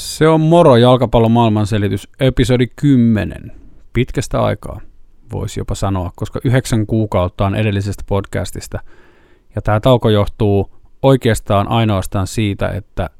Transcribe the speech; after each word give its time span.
Se 0.00 0.28
on 0.28 0.40
Moro 0.40 0.76
jalkapallon 0.76 1.30
maailmanselitys, 1.30 2.08
episodi 2.20 2.66
10. 2.76 3.52
Pitkästä 3.92 4.42
aikaa, 4.42 4.80
voisi 5.32 5.60
jopa 5.60 5.74
sanoa, 5.74 6.10
koska 6.16 6.40
yhdeksän 6.44 6.86
kuukautta 6.86 7.46
on 7.46 7.54
edellisestä 7.54 8.04
podcastista. 8.06 8.80
Ja 9.54 9.62
tämä 9.62 9.80
tauko 9.80 10.10
johtuu 10.10 10.70
oikeastaan 11.02 11.68
ainoastaan 11.68 12.26
siitä, 12.26 12.68
että 12.68 13.10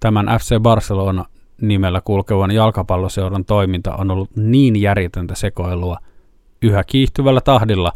tämän 0.00 0.26
FC 0.40 0.60
Barcelona 0.60 1.24
nimellä 1.60 2.00
kulkevan 2.00 2.50
jalkapalloseuran 2.50 3.44
toiminta 3.44 3.96
on 3.96 4.10
ollut 4.10 4.36
niin 4.36 4.76
järjetöntä 4.76 5.34
sekoilua 5.34 5.98
yhä 6.62 6.84
kiihtyvällä 6.84 7.40
tahdilla, 7.40 7.92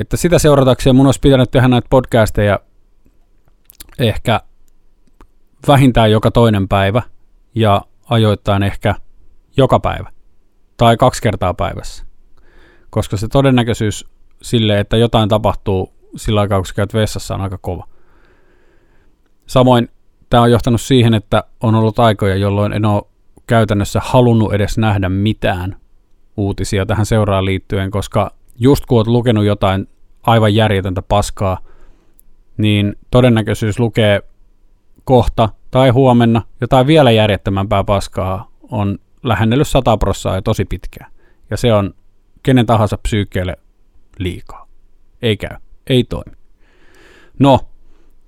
että 0.00 0.16
sitä 0.16 0.38
seuratakseen 0.38 0.96
mun 0.96 1.06
olisi 1.06 1.20
pitänyt 1.20 1.50
tehdä 1.50 1.68
näitä 1.68 1.86
podcasteja 1.90 2.60
ehkä 3.98 4.40
vähintään 5.68 6.10
joka 6.10 6.30
toinen 6.30 6.68
päivä 6.68 7.02
ja 7.54 7.82
ajoittain 8.10 8.62
ehkä 8.62 8.94
joka 9.56 9.80
päivä 9.80 10.12
tai 10.76 10.96
kaksi 10.96 11.22
kertaa 11.22 11.54
päivässä. 11.54 12.04
Koska 12.90 13.16
se 13.16 13.28
todennäköisyys 13.28 14.06
sille, 14.42 14.80
että 14.80 14.96
jotain 14.96 15.28
tapahtuu 15.28 15.92
sillä 16.16 16.40
aikaa, 16.40 16.58
kun 16.58 16.66
käyt 16.76 16.94
vessassa, 16.94 17.34
on 17.34 17.40
aika 17.40 17.58
kova. 17.58 17.88
Samoin 19.46 19.88
tämä 20.30 20.42
on 20.42 20.50
johtanut 20.50 20.80
siihen, 20.80 21.14
että 21.14 21.44
on 21.60 21.74
ollut 21.74 21.98
aikoja, 21.98 22.36
jolloin 22.36 22.72
en 22.72 22.84
ole 22.84 23.02
käytännössä 23.46 24.00
halunnut 24.04 24.52
edes 24.52 24.78
nähdä 24.78 25.08
mitään 25.08 25.76
uutisia 26.36 26.86
tähän 26.86 27.06
seuraan 27.06 27.44
liittyen, 27.44 27.90
koska 27.90 28.30
just 28.58 28.86
kun 28.86 28.98
olet 28.98 29.06
lukenut 29.06 29.44
jotain 29.44 29.88
aivan 30.22 30.54
järjetöntä 30.54 31.02
paskaa, 31.02 31.58
niin 32.56 32.96
todennäköisyys 33.10 33.78
lukee 33.78 34.22
kohta 35.06 35.48
tai 35.70 35.90
huomenna 35.90 36.42
jotain 36.60 36.86
vielä 36.86 37.10
järjettömämpää 37.10 37.84
paskaa 37.84 38.50
on 38.70 38.98
lähennellyt 39.22 39.68
100 39.68 39.96
prossaa 39.96 40.34
ja 40.34 40.42
tosi 40.42 40.64
pitkään. 40.64 41.10
Ja 41.50 41.56
se 41.56 41.72
on 41.72 41.94
kenen 42.42 42.66
tahansa 42.66 42.98
psyykkeelle 42.98 43.56
liikaa. 44.18 44.68
Ei 45.22 45.36
käy. 45.36 45.56
Ei 45.86 46.04
toimi. 46.04 46.32
No, 47.38 47.60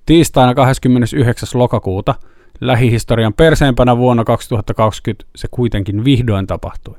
tiistaina 0.05 0.55
29. 0.55 1.49
lokakuuta 1.53 2.15
lähihistorian 2.61 3.33
perseempänä 3.33 3.97
vuonna 3.97 4.23
2020 4.23 5.25
se 5.35 5.47
kuitenkin 5.51 6.05
vihdoin 6.05 6.47
tapahtui. 6.47 6.95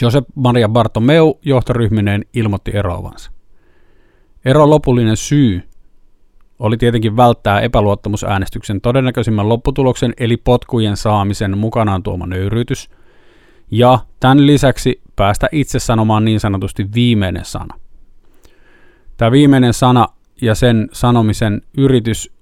Josep 0.00 0.24
Maria 0.34 0.68
Bartomeu 0.68 1.38
johtoryhminen 1.42 2.24
ilmoitti 2.34 2.70
eroavansa. 2.74 3.30
Eron 4.44 4.70
lopullinen 4.70 5.16
syy 5.16 5.62
oli 6.62 6.76
tietenkin 6.76 7.16
välttää 7.16 7.60
epäluottamusäänestyksen 7.60 8.80
todennäköisimmän 8.80 9.48
lopputuloksen 9.48 10.14
eli 10.16 10.36
potkujen 10.36 10.96
saamisen 10.96 11.58
mukanaan 11.58 12.02
tuoma 12.02 12.26
nöyryytys, 12.26 12.90
ja 13.70 13.98
tämän 14.20 14.46
lisäksi 14.46 15.00
päästä 15.16 15.48
itse 15.52 15.78
sanomaan 15.78 16.24
niin 16.24 16.40
sanotusti 16.40 16.88
viimeinen 16.94 17.44
sana. 17.44 17.74
Tämä 19.16 19.30
viimeinen 19.30 19.74
sana 19.74 20.08
ja 20.42 20.54
sen 20.54 20.88
sanomisen 20.92 21.62
yritys 21.78 22.32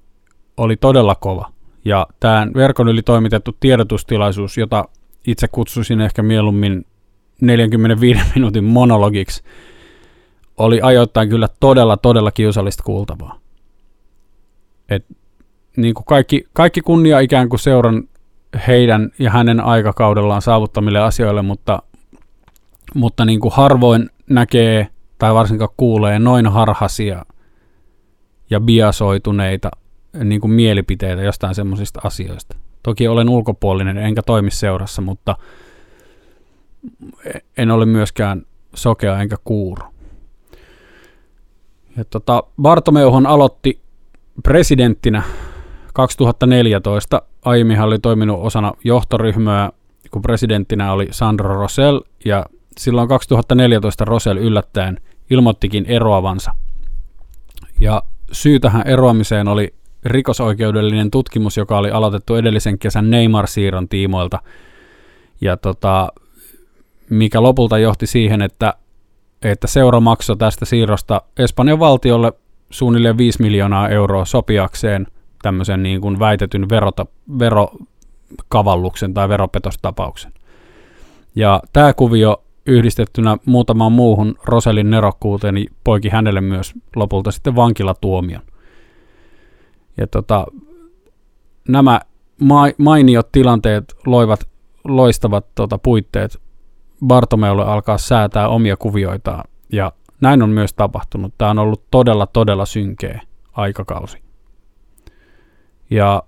oli 0.56 0.76
todella 0.76 1.14
kova, 1.14 1.52
ja 1.84 2.06
tämä 2.20 2.46
verkon 2.54 2.88
yli 2.88 3.02
toimitettu 3.02 3.56
tiedotustilaisuus, 3.60 4.58
jota 4.58 4.88
itse 5.26 5.48
kutsuisin 5.48 6.00
ehkä 6.00 6.22
mieluummin 6.22 6.86
45 7.40 8.20
minuutin 8.34 8.64
monologiksi, 8.64 9.42
oli 10.56 10.80
ajoittain 10.82 11.28
kyllä 11.28 11.48
todella, 11.60 11.96
todella 11.96 12.30
kiusallista 12.30 12.82
kuultavaa. 12.82 13.39
Et, 14.90 15.06
niin 15.76 15.94
kuin 15.94 16.04
kaikki, 16.04 16.44
kaikki 16.52 16.80
kunnia 16.80 17.20
ikään 17.20 17.48
kuin 17.48 17.60
seuran 17.60 18.08
heidän 18.66 19.10
ja 19.18 19.30
hänen 19.30 19.60
aikakaudellaan 19.60 20.42
saavuttamille 20.42 20.98
asioille, 20.98 21.42
mutta, 21.42 21.82
mutta 22.94 23.24
niin 23.24 23.40
kuin 23.40 23.52
harvoin 23.54 24.10
näkee 24.30 24.88
tai 25.18 25.34
varsinkaan 25.34 25.70
kuulee 25.76 26.18
noin 26.18 26.46
harhaisia 26.46 27.26
ja 28.50 28.60
biasoituneita 28.60 29.70
niin 30.24 30.40
kuin 30.40 30.50
mielipiteitä 30.50 31.22
jostain 31.22 31.54
semmoisista 31.54 32.00
asioista. 32.04 32.56
Toki 32.82 33.08
olen 33.08 33.28
ulkopuolinen 33.28 33.98
enkä 33.98 34.22
toimi 34.22 34.50
seurassa, 34.50 35.02
mutta 35.02 35.36
en 37.56 37.70
ole 37.70 37.86
myöskään 37.86 38.42
sokea 38.74 39.20
enkä 39.20 39.36
kuuro. 39.44 39.86
Ja 41.96 42.04
tota, 42.04 42.44
Bartomeuhon 42.62 43.26
aloitti 43.26 43.80
presidenttinä 44.42 45.22
2014. 45.94 47.22
Aiemmin 47.44 47.76
hän 47.76 47.86
oli 47.86 47.98
toiminut 47.98 48.38
osana 48.42 48.72
johtoryhmää, 48.84 49.70
kun 50.10 50.22
presidenttinä 50.22 50.92
oli 50.92 51.08
Sandro 51.10 51.54
Rosell, 51.54 52.00
ja 52.24 52.46
silloin 52.78 53.08
2014 53.08 54.04
Rosell 54.04 54.38
yllättäen 54.38 55.00
ilmoittikin 55.30 55.86
eroavansa. 55.86 56.54
Ja 57.80 58.02
syy 58.32 58.60
tähän 58.60 58.86
eroamiseen 58.86 59.48
oli 59.48 59.74
rikosoikeudellinen 60.04 61.10
tutkimus, 61.10 61.56
joka 61.56 61.78
oli 61.78 61.90
aloitettu 61.90 62.34
edellisen 62.34 62.78
kesän 62.78 63.10
Neymar-siirron 63.10 63.88
tiimoilta, 63.88 64.38
ja 65.40 65.56
tota, 65.56 66.12
mikä 67.10 67.42
lopulta 67.42 67.78
johti 67.78 68.06
siihen, 68.06 68.42
että, 68.42 68.74
että 69.42 69.66
seura 69.66 70.00
maksoi 70.00 70.36
tästä 70.36 70.64
siirrosta 70.64 71.22
Espanjan 71.38 71.78
valtiolle 71.78 72.32
suunnilleen 72.70 73.18
5 73.18 73.42
miljoonaa 73.42 73.88
euroa 73.88 74.24
sopiakseen 74.24 75.06
tämmöisen 75.42 75.82
niin 75.82 76.00
kuin 76.00 76.18
väitetyn 76.18 76.68
verota, 76.68 77.06
verokavalluksen 77.38 79.14
tai 79.14 79.28
veropetostapauksen. 79.28 80.32
Ja 81.34 81.62
tämä 81.72 81.92
kuvio 81.92 82.42
yhdistettynä 82.66 83.36
muutamaan 83.46 83.92
muuhun 83.92 84.34
Roselin 84.44 84.90
nerokkuuteen 84.90 85.54
niin 85.54 85.72
poiki 85.84 86.08
hänelle 86.08 86.40
myös 86.40 86.74
lopulta 86.96 87.30
sitten 87.30 87.56
vankilatuomion. 87.56 88.42
Ja 89.96 90.06
tota, 90.06 90.46
nämä 91.68 92.00
ma- 92.40 92.72
mainiot 92.78 93.32
tilanteet 93.32 93.94
loivat 94.06 94.48
loistavat 94.84 95.46
tota, 95.54 95.78
puitteet 95.78 96.40
Bartomeulle 97.06 97.64
alkaa 97.64 97.98
säätää 97.98 98.48
omia 98.48 98.76
kuvioitaan 98.76 99.44
ja 99.72 99.92
näin 100.20 100.42
on 100.42 100.50
myös 100.50 100.74
tapahtunut. 100.74 101.34
Tämä 101.38 101.50
on 101.50 101.58
ollut 101.58 101.84
todella, 101.90 102.26
todella 102.26 102.66
synkeä 102.66 103.20
aikakausi. 103.52 104.18
Ja 105.90 106.22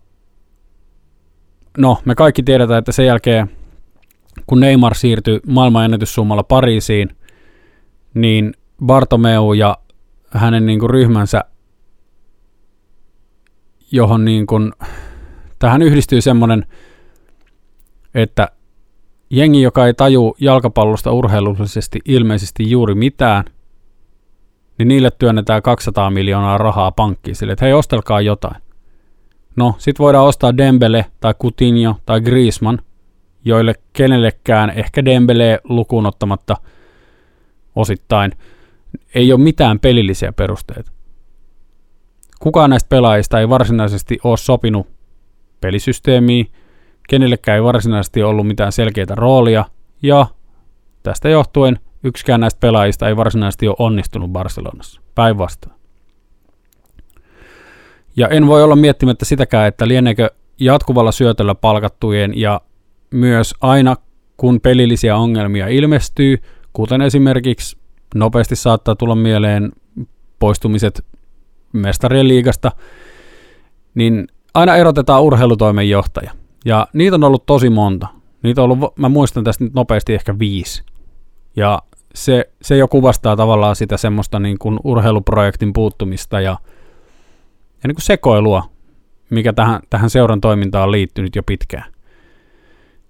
no, 1.79 1.99
me 2.05 2.15
kaikki 2.15 2.43
tiedetään, 2.43 2.79
että 2.79 2.93
sen 2.93 3.07
jälkeen, 3.07 3.51
kun 4.47 4.61
Neymar 4.61 4.95
siirtyi 4.95 5.41
maailmanennätyssummalla 5.47 6.43
Pariisiin, 6.43 7.17
niin 8.15 8.55
Bartomeu 8.87 9.53
ja 9.53 9.79
hänen 10.31 10.67
niin 10.67 10.79
kuin, 10.79 10.91
ryhmänsä, 10.91 11.45
johon 13.93 14.25
niin 14.25 14.47
kuin, 14.47 14.73
tähän 15.59 15.83
yhdistyy 15.83 16.21
semmoinen, 16.21 16.67
että 18.15 18.49
jengi, 19.31 19.63
joka 19.63 19.87
ei 19.87 19.95
taju 19.95 20.35
jalkapallosta 20.41 21.13
urheilullisesti 21.13 22.01
ilmeisesti 22.05 22.71
juuri 22.71 22.95
mitään– 22.95 23.45
niin 24.79 24.89
niille 24.89 25.11
työnnetään 25.19 25.63
200 25.63 26.11
miljoonaa 26.11 26.59
rahaa 26.59 26.93
pankkiin 26.93 27.37
sille, 27.37 27.53
että 27.53 27.65
hei, 27.65 27.73
ostelkaa 27.73 28.21
jotain. 28.21 28.63
No, 29.57 29.75
sit 29.79 29.99
voidaan 29.99 30.27
ostaa 30.27 30.57
Dembele 30.57 31.07
tai 31.21 31.35
Coutinho 31.35 31.97
tai 32.07 32.21
Griezmann, 32.21 32.79
joille 33.45 33.75
kenellekään, 33.93 34.71
ehkä 34.71 35.05
Dembele 35.05 35.61
lukuun 35.65 36.07
ottamatta 36.07 36.57
osittain, 37.77 38.33
ei 39.15 39.33
ole 39.33 39.41
mitään 39.41 39.81
pelillisiä 39.81 40.33
perusteita. 40.33 40.93
Kukaan 42.41 42.71
näistä 42.71 42.89
pelaajista 42.89 43.41
ei 43.41 43.49
varsinaisesti 43.49 44.19
ole 44.25 44.37
sopinut 44.37 44.87
pelisysteemiin, 45.61 46.53
kenellekään 47.09 47.57
ei 47.57 47.63
varsinaisesti 47.63 48.23
ollut 48.23 48.47
mitään 48.47 48.73
selkeää 48.73 49.15
roolia, 49.15 49.65
ja 50.03 50.27
tästä 51.03 51.29
johtuen 51.29 51.81
yksikään 52.05 52.41
näistä 52.41 52.61
pelaajista 52.61 53.09
ei 53.09 53.17
varsinaisesti 53.17 53.69
ole 53.69 53.77
onnistunut 53.79 54.31
Barcelonassa. 54.31 55.01
Päinvastoin. 55.15 55.75
Ja 58.17 58.29
en 58.29 58.47
voi 58.47 58.63
olla 58.63 58.77
miettimättä 58.77 59.25
sitäkään, 59.25 59.69
että 59.69 59.89
lieneekö 59.89 60.31
jatkuvalla 60.61 61.13
syötöllä 61.13 61.55
palkattujen 61.55 62.41
ja 62.41 62.61
myös 63.11 63.55
aina 63.61 63.97
kun 64.37 64.61
pelillisiä 64.61 65.17
ongelmia 65.17 65.69
ilmestyy, 65.69 66.39
kuten 66.73 67.03
esimerkiksi 67.03 67.77
nopeasti 68.15 68.57
saattaa 68.57 68.95
tulla 68.95 69.15
mieleen 69.15 69.73
poistumiset 70.39 71.05
mestarien 71.73 72.29
liigasta, 72.29 72.73
niin 73.95 74.29
aina 74.55 74.77
erotetaan 74.77 75.23
urheilutoimenjohtaja. 75.23 76.33
Ja 76.65 76.87
niitä 76.93 77.17
on 77.17 77.25
ollut 77.25 77.47
tosi 77.47 77.71
monta. 77.71 78.07
Niitä 78.43 78.63
on 78.63 78.71
ollut, 78.71 78.99
mä 78.99 79.09
muistan 79.09 79.45
tästä 79.45 79.65
nyt 79.65 79.75
nopeasti 79.75 80.15
ehkä 80.15 80.39
viisi. 80.39 80.83
Ja 81.57 81.83
se, 82.15 82.51
se 82.63 82.77
jo 82.77 82.89
kuvastaa 82.89 83.37
tavallaan 83.37 83.77
sitä 83.77 83.97
semmoista 83.97 84.39
niin 84.39 84.59
kuin 84.59 84.81
urheiluprojektin 84.85 85.73
puuttumista 85.73 86.41
ja, 86.41 86.57
ja 87.83 87.89
niin 87.89 87.95
kuin 87.95 88.03
sekoilua, 88.03 88.65
mikä 89.31 89.53
tähän, 89.53 89.81
tähän 89.91 90.11
seuran 90.11 90.41
toimintaan 90.41 90.85
on 90.85 90.93
liittynyt 90.93 91.37
jo 91.37 91.43
pitkään. 91.43 91.93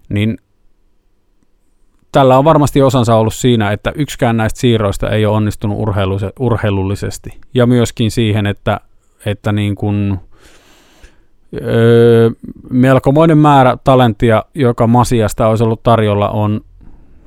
Niin 0.09 0.39
tällä 2.13 2.39
on 2.39 2.45
varmasti 2.45 2.83
osansa 2.83 3.15
ollut 3.17 3.35
siinä, 3.35 3.73
että 3.73 3.93
yksikään 3.95 4.37
näistä 4.37 4.61
siirroista 4.61 5.11
ei 5.11 5.27
ole 5.27 5.37
onnistunut 5.37 5.79
urheilullisesti. 6.41 7.41
Ja 7.55 7.67
myöskin 7.67 8.11
siihen, 8.11 8.47
että, 8.47 8.81
että 9.27 9.53
niin 9.53 9.75
kuin, 9.75 10.21
öö, 11.63 12.31
melkomoinen 12.71 13.39
määrä 13.39 13.77
talenttia, 13.85 14.45
joka 14.55 14.87
Masiasta 14.87 15.49
olisi 15.49 15.65
ollut 15.65 15.83
tarjolla, 15.83 16.29
on 16.29 16.61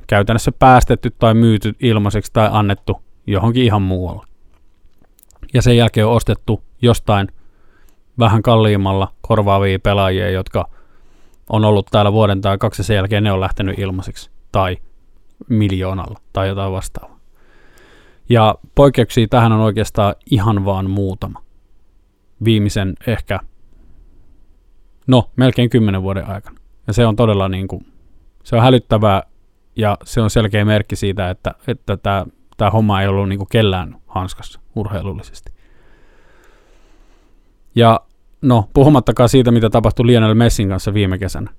käytännössä 0.07 0.52
päästetty 0.52 1.12
tai 1.19 1.34
myyty 1.34 1.75
ilmaiseksi 1.80 2.34
tai 2.34 2.50
annettu 2.52 3.02
johonkin 3.28 3.63
ihan 3.63 3.81
muualle. 3.81 4.25
Ja 5.54 5.62
sen 5.62 5.78
jälkeen 5.78 6.07
on 6.07 6.13
ostettu 6.13 6.63
jostain 6.81 7.28
vähän 8.19 8.42
kalliimmalla 8.42 9.13
korvaavia 9.22 9.80
pelaajia, 9.80 10.30
jotka 10.30 10.69
on 11.50 11.66
ollut 11.66 11.88
täällä 11.92 12.13
vuoden 12.13 12.42
tai 12.42 12.57
kaksi 12.57 12.84
sen 12.84 12.96
jälkeen 12.96 13.24
ne 13.24 13.31
on 13.31 13.42
lähtenyt 13.42 13.80
ilmaiseksi 13.80 14.30
tai 14.52 14.78
miljoonalla 15.50 16.19
tai 16.34 16.48
jotain 16.48 16.72
vastaavaa. 16.72 17.19
Ja 18.30 18.56
poikkeuksia 18.75 19.28
tähän 19.28 19.52
on 19.52 19.60
oikeastaan 19.60 20.16
ihan 20.31 20.66
vaan 20.66 20.90
muutama. 20.90 21.42
Viimeisen 22.44 22.94
ehkä, 23.07 23.40
no 25.07 25.30
melkein 25.36 25.69
kymmenen 25.69 26.02
vuoden 26.02 26.28
aikana. 26.28 26.60
Ja 26.88 26.94
se 26.94 27.06
on 27.06 27.16
todella 27.16 27.50
niin 27.50 27.68
kuin, 27.68 27.86
se 28.44 28.56
on 28.56 28.62
hälyttävää 28.62 29.24
ja 29.75 29.98
se 30.04 30.22
on 30.22 30.30
selkeä 30.30 30.66
merkki 30.66 30.95
siitä, 30.95 31.30
että, 31.30 31.54
että 31.68 31.98
tämä, 31.98 32.25
tämä 32.57 32.72
homma 32.72 33.01
ei 33.01 33.07
ollut 33.07 33.30
niin 33.30 33.48
kellään 33.51 33.95
hanskassa 34.07 34.60
urheilullisesti. 34.75 35.51
Ja 37.75 38.00
no, 38.42 38.69
puhumattakaan 38.74 39.30
siitä, 39.30 39.51
mitä 39.51 39.69
tapahtui 39.69 40.07
Lionel 40.07 40.33
Messin 40.33 40.69
kanssa 40.69 40.94
viime 40.94 41.18
kesänä. 41.18 41.51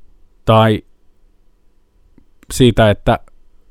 Tai 0.44 0.82
siitä, 2.52 2.90
että 2.90 3.18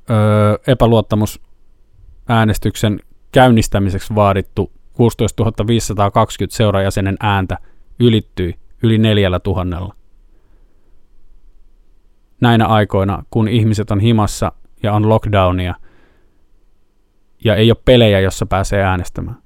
öö, 0.10 0.56
epäluottamusäänestyksen 0.68 3.00
käynnistämiseksi 3.32 4.16
vaadittu 4.16 4.72
16 4.94 5.68
520 5.68 6.58
seurajäsenen 6.58 7.18
ääntä 7.20 7.58
ylittyi 8.00 8.54
yli 8.84 8.98
neljällä 8.98 9.40
tuhannella. 9.40 9.96
Näinä 12.42 12.68
aikoina, 12.68 13.24
kun 13.30 13.48
ihmiset 13.48 13.92
on 13.92 14.00
himassa 14.00 14.52
ja 14.84 14.94
on 14.94 15.10
lockdownia 15.10 15.76
ja 17.44 17.56
ei 17.56 17.72
ole 17.72 17.82
pelejä, 17.86 18.20
jossa 18.20 18.46
pääsee 18.46 18.84
äänestämään. 18.84 19.38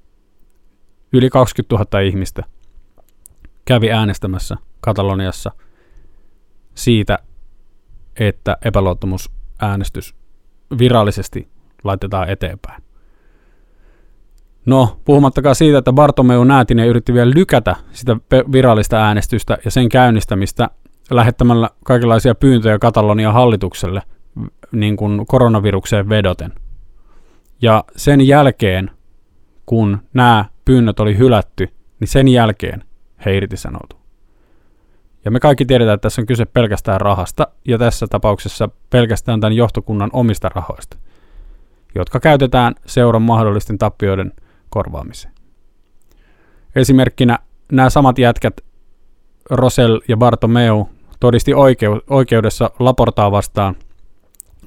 Yli 1.12 1.30
20 1.30 1.74
000 1.74 2.00
ihmistä 2.00 2.42
kävi 3.64 3.90
äänestämässä 3.90 4.56
Kataloniassa 4.80 5.50
siitä, 6.74 7.18
että 8.20 8.56
epäluottamusäänestys 8.64 10.14
virallisesti 10.78 11.48
laitetaan 11.84 12.28
eteenpäin. 12.28 12.82
No, 14.66 15.00
puhumattakaan 15.04 15.54
siitä, 15.54 15.78
että 15.78 15.92
Bartomeu 15.92 16.44
Näätinen 16.44 16.88
yritti 16.88 17.14
vielä 17.14 17.32
lykätä 17.34 17.76
sitä 17.92 18.16
virallista 18.52 18.96
äänestystä 18.96 19.58
ja 19.64 19.70
sen 19.70 19.88
käynnistämistä 19.88 20.70
lähettämällä 21.10 21.70
kaikenlaisia 21.84 22.34
pyyntöjä 22.34 22.78
Katalonian 22.78 23.34
hallitukselle 23.34 24.02
niin 24.72 24.96
kuin 24.96 25.26
koronavirukseen 25.26 26.08
vedoten. 26.08 26.52
Ja 27.62 27.84
sen 27.96 28.26
jälkeen, 28.26 28.90
kun 29.66 29.98
nämä 30.14 30.44
pyynnöt 30.64 31.00
oli 31.00 31.18
hylätty, 31.18 31.68
niin 32.00 32.08
sen 32.08 32.28
jälkeen 32.28 32.84
he 33.24 33.36
irtisanoutu. 33.36 33.96
Ja 35.24 35.30
me 35.30 35.40
kaikki 35.40 35.64
tiedetään, 35.64 35.94
että 35.94 36.02
tässä 36.02 36.22
on 36.22 36.26
kyse 36.26 36.44
pelkästään 36.44 37.00
rahasta, 37.00 37.48
ja 37.64 37.78
tässä 37.78 38.06
tapauksessa 38.10 38.68
pelkästään 38.90 39.40
tämän 39.40 39.52
johtokunnan 39.52 40.10
omista 40.12 40.48
rahoista, 40.48 40.96
jotka 41.94 42.20
käytetään 42.20 42.74
seuran 42.86 43.22
mahdollisten 43.22 43.78
tappioiden 43.78 44.32
korvaamiseen. 44.70 45.34
Esimerkkinä 46.76 47.38
nämä 47.72 47.90
samat 47.90 48.18
jätkät, 48.18 48.60
Rosel 49.50 50.00
ja 50.08 50.16
Bartomeu, 50.16 50.88
todisti 51.20 51.54
oikeu- 51.54 52.00
oikeudessa 52.10 52.70
Laportaa 52.78 53.30
vastaan 53.30 53.76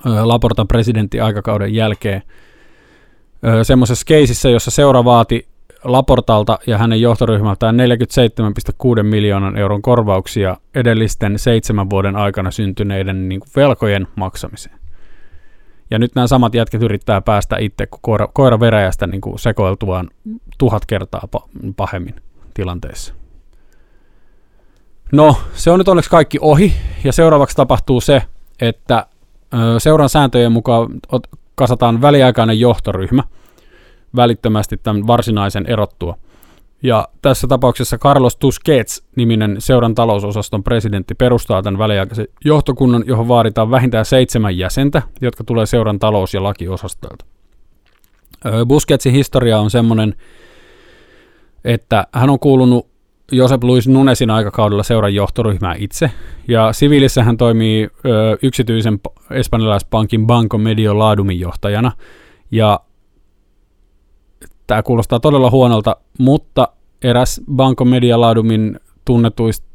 Laportan 0.06 0.68
aikakauden 1.24 1.74
jälkeen 1.74 2.22
semmoisessa 3.64 4.06
keisissä, 4.06 4.50
jossa 4.50 4.72
seura 4.72 5.06
vaati 5.06 5.48
Laportalta 5.84 6.60
ja 6.68 6.78
hänen 6.78 7.02
johtoryhmältään 7.02 7.78
47,6 7.78 9.04
miljoonan 9.04 9.58
euron 9.58 9.82
korvauksia 9.82 10.58
edellisten 10.76 11.40
seitsemän 11.40 11.90
vuoden 11.90 12.16
aikana 12.16 12.52
syntyneiden 12.52 13.30
niin 13.30 13.40
kuin 13.40 13.50
velkojen 13.56 14.08
maksamiseen. 14.16 14.76
Ja 15.92 16.00
nyt 16.00 16.16
nämä 16.16 16.28
samat 16.28 16.56
jätket 16.56 16.82
yrittää 16.82 17.22
päästä 17.22 17.58
itse 17.58 17.88
koira, 18.02 18.28
koira 18.34 18.60
veräjästä 18.60 19.08
niin 19.08 19.22
kuin 19.22 19.40
sekoiltuaan 19.40 20.10
tuhat 20.58 20.86
kertaa 20.86 21.28
pahemmin 21.76 22.16
tilanteessa. 22.54 23.14
No, 25.14 25.36
se 25.54 25.72
on 25.72 25.80
nyt 25.80 25.88
onneksi 25.88 26.10
kaikki 26.10 26.38
ohi, 26.42 26.74
ja 27.04 27.12
seuraavaksi 27.12 27.56
tapahtuu 27.56 28.02
se, 28.02 28.22
että 28.62 29.06
seuran 29.78 30.10
sääntöjen 30.10 30.52
mukaan 30.52 30.90
kasataan 31.56 32.02
väliaikainen 32.02 32.60
johtoryhmä– 32.60 33.24
välittömästi 34.16 34.78
tämän 34.78 35.08
varsinaisen 35.08 35.66
erottua. 35.68 36.18
Ja 36.84 37.08
tässä 37.22 37.48
tapauksessa 37.48 37.98
Carlos 37.98 38.36
Tusquets-niminen 38.36 39.56
seuran 39.60 39.96
talousosaston 39.96 40.64
presidentti 40.64 41.16
perustaa 41.16 41.62
tämän 41.62 41.78
väliaikaisen 41.78 42.28
johtokunnan, 42.46 43.04
johon 43.08 43.28
vaaditaan 43.28 43.72
vähintään 43.72 44.06
seitsemän 44.06 44.58
jäsentä, 44.58 45.02
jotka 45.22 45.44
tulee 45.44 45.66
seuran 45.66 46.00
talous- 46.00 46.34
ja 46.34 46.44
lakiosastolta. 46.44 47.26
Busquetsin 48.68 49.14
historia 49.14 49.60
on 49.60 49.72
semmoinen, 49.72 50.16
että 51.64 52.08
hän 52.14 52.30
on 52.30 52.40
kuulunut 52.40 52.88
Josep 53.34 53.64
Luis 53.64 53.88
Nunesin 53.88 54.30
aikakaudella 54.30 54.84
seuran 54.84 55.16
johtoryhmää 55.16 55.76
itse, 55.78 56.12
ja 56.48 56.74
siviilissä 56.74 57.24
hän 57.24 57.38
toimii 57.38 57.90
ö, 58.06 58.38
yksityisen 58.42 59.00
espanjalaispankin 59.32 60.28
Banco 60.28 60.58
Medio 60.58 61.00
Ladumin 61.00 61.40
johtajana, 61.40 61.92
ja 62.52 62.80
Tämä 64.68 64.84
kuulostaa 64.84 65.20
todella 65.20 65.52
huonolta, 65.52 65.98
mutta 66.20 66.68
eräs 67.04 67.42
Banco 67.56 67.86
Media 67.86 68.22
Ladumin 68.22 68.80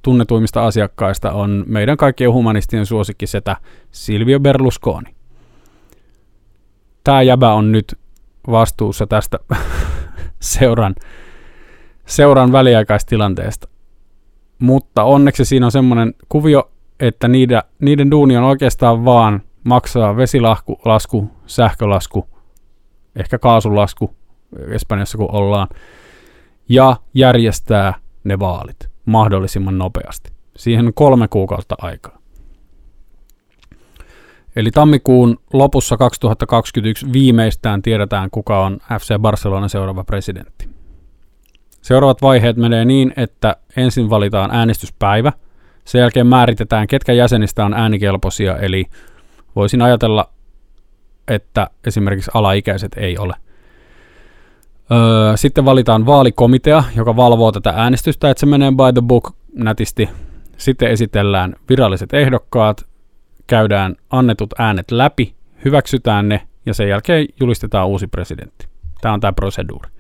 tunnetuimmista 0.03 0.67
asiakkaista 0.67 1.33
on 1.33 1.65
meidän 1.67 1.97
kaikkien 1.97 2.33
humanistien 2.33 2.87
suosikki 2.87 3.27
setä 3.27 3.57
Silvio 3.91 4.41
Berlusconi. 4.41 5.15
Tämä 7.05 7.23
jäbä 7.23 7.53
on 7.53 7.73
nyt 7.73 7.99
vastuussa 8.51 9.07
tästä 9.07 9.39
seuran, 10.41 10.95
seuran 12.09 12.53
väliaikaistilanteesta. 12.53 13.69
Mutta 14.59 15.05
onneksi 15.05 15.45
siinä 15.45 15.67
on 15.67 15.73
semmoinen 15.73 16.15
kuvio, 16.29 16.71
että 17.01 17.29
niiden, 17.29 17.63
niiden 17.81 18.11
duuni 18.11 18.37
on 18.37 18.45
oikeastaan 18.45 19.05
vaan 19.05 19.43
maksaa 19.65 20.17
vesilasku, 20.17 20.81
lasku, 20.85 21.31
sähkölasku, 21.47 22.27
ehkä 23.17 23.39
kaasulasku 23.39 24.15
Espanjassa 24.69 25.19
kun 25.19 25.35
ollaan, 25.35 25.69
ja 26.69 26.97
järjestää 27.15 27.95
ne 28.25 28.39
vaalit 28.39 28.91
mahdollisimman 29.05 29.79
nopeasti. 29.79 30.33
Siihen 30.57 30.87
on 30.87 30.95
kolme 30.95 31.29
kuukautta 31.29 31.75
aikaa. 31.79 32.19
Eli 34.57 34.71
tammikuun 34.71 35.39
lopussa 35.53 35.97
2021 35.97 37.13
viimeistään 37.13 37.83
tiedetään, 37.83 38.31
kuka 38.31 38.65
on 38.65 38.79
FC 39.01 39.19
Barcelonan 39.19 39.69
seuraava 39.69 40.05
presidentti. 40.05 40.78
Seuraavat 41.89 42.23
vaiheet 42.23 42.57
menee 42.57 42.85
niin, 42.85 43.13
että 43.17 43.57
ensin 43.77 44.11
valitaan 44.11 44.51
äänestyspäivä, 44.51 45.33
sen 45.85 45.99
jälkeen 45.99 46.27
määritetään, 46.27 46.87
ketkä 46.87 47.13
jäsenistä 47.13 47.65
on 47.65 47.75
äänikelpoisia, 47.75 48.57
eli 48.57 48.87
voisin 49.57 49.83
ajatella, 49.83 50.31
että 51.29 51.71
esimerkiksi 51.87 52.31
alaikäiset 52.35 52.93
ei 52.97 53.19
ole– 53.19 53.35
Öö, 54.93 55.37
sitten 55.37 55.65
valitaan 55.65 56.07
vaalikomitea, 56.07 56.85
joka 56.97 57.17
valvoo 57.17 57.53
tätä 57.53 57.71
äänestystä, 57.77 58.31
että 58.31 58.41
se 58.41 58.47
menee 58.47 58.71
by 58.71 59.01
the 59.01 59.03
book 59.07 59.33
nätisti. 59.55 60.09
Sitten 60.57 60.91
esitellään 60.91 61.57
viralliset 61.69 62.15
ehdokkaat, 62.15 62.87
käydään 63.47 63.97
annetut 64.11 64.55
äänet 64.59 64.91
läpi, 64.91 65.35
hyväksytään 65.65 66.29
ne 66.29 66.43
ja 66.67 66.75
sen 66.75 66.89
jälkeen 66.89 67.27
julistetaan 67.41 67.89
uusi 67.89 68.07
presidentti. 68.07 68.69
Tämä 69.01 69.15
on 69.15 69.21
tämä 69.21 69.33
proseduuri. 69.33 69.98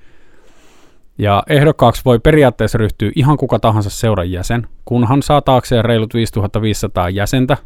Ja 1.18 1.42
ehdokkaaksi 1.48 2.02
voi 2.04 2.18
periaatteessa 2.18 2.78
ryhtyä 2.78 3.10
ihan 3.16 3.36
kuka 3.36 3.58
tahansa 3.58 3.90
seuran 3.90 4.30
jäsen, 4.30 4.66
kunhan 4.84 5.22
saa 5.22 5.42
taakseen 5.42 5.84
reilut 5.84 6.14
5500 6.14 7.10
jäsentä 7.10 7.56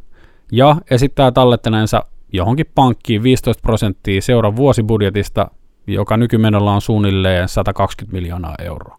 ja 0.52 0.76
esittää 0.90 1.32
tallettaneensa 1.32 2.04
johonkin 2.32 2.66
pankkiin 2.74 3.22
15 3.22 3.62
prosenttia 3.62 4.22
seuran 4.22 4.56
vuosibudjetista 4.56 5.50
joka 5.86 6.16
nykymenolla 6.16 6.74
on 6.74 6.80
suunnilleen 6.80 7.48
120 7.48 8.16
miljoonaa 8.16 8.54
euroa. 8.58 8.98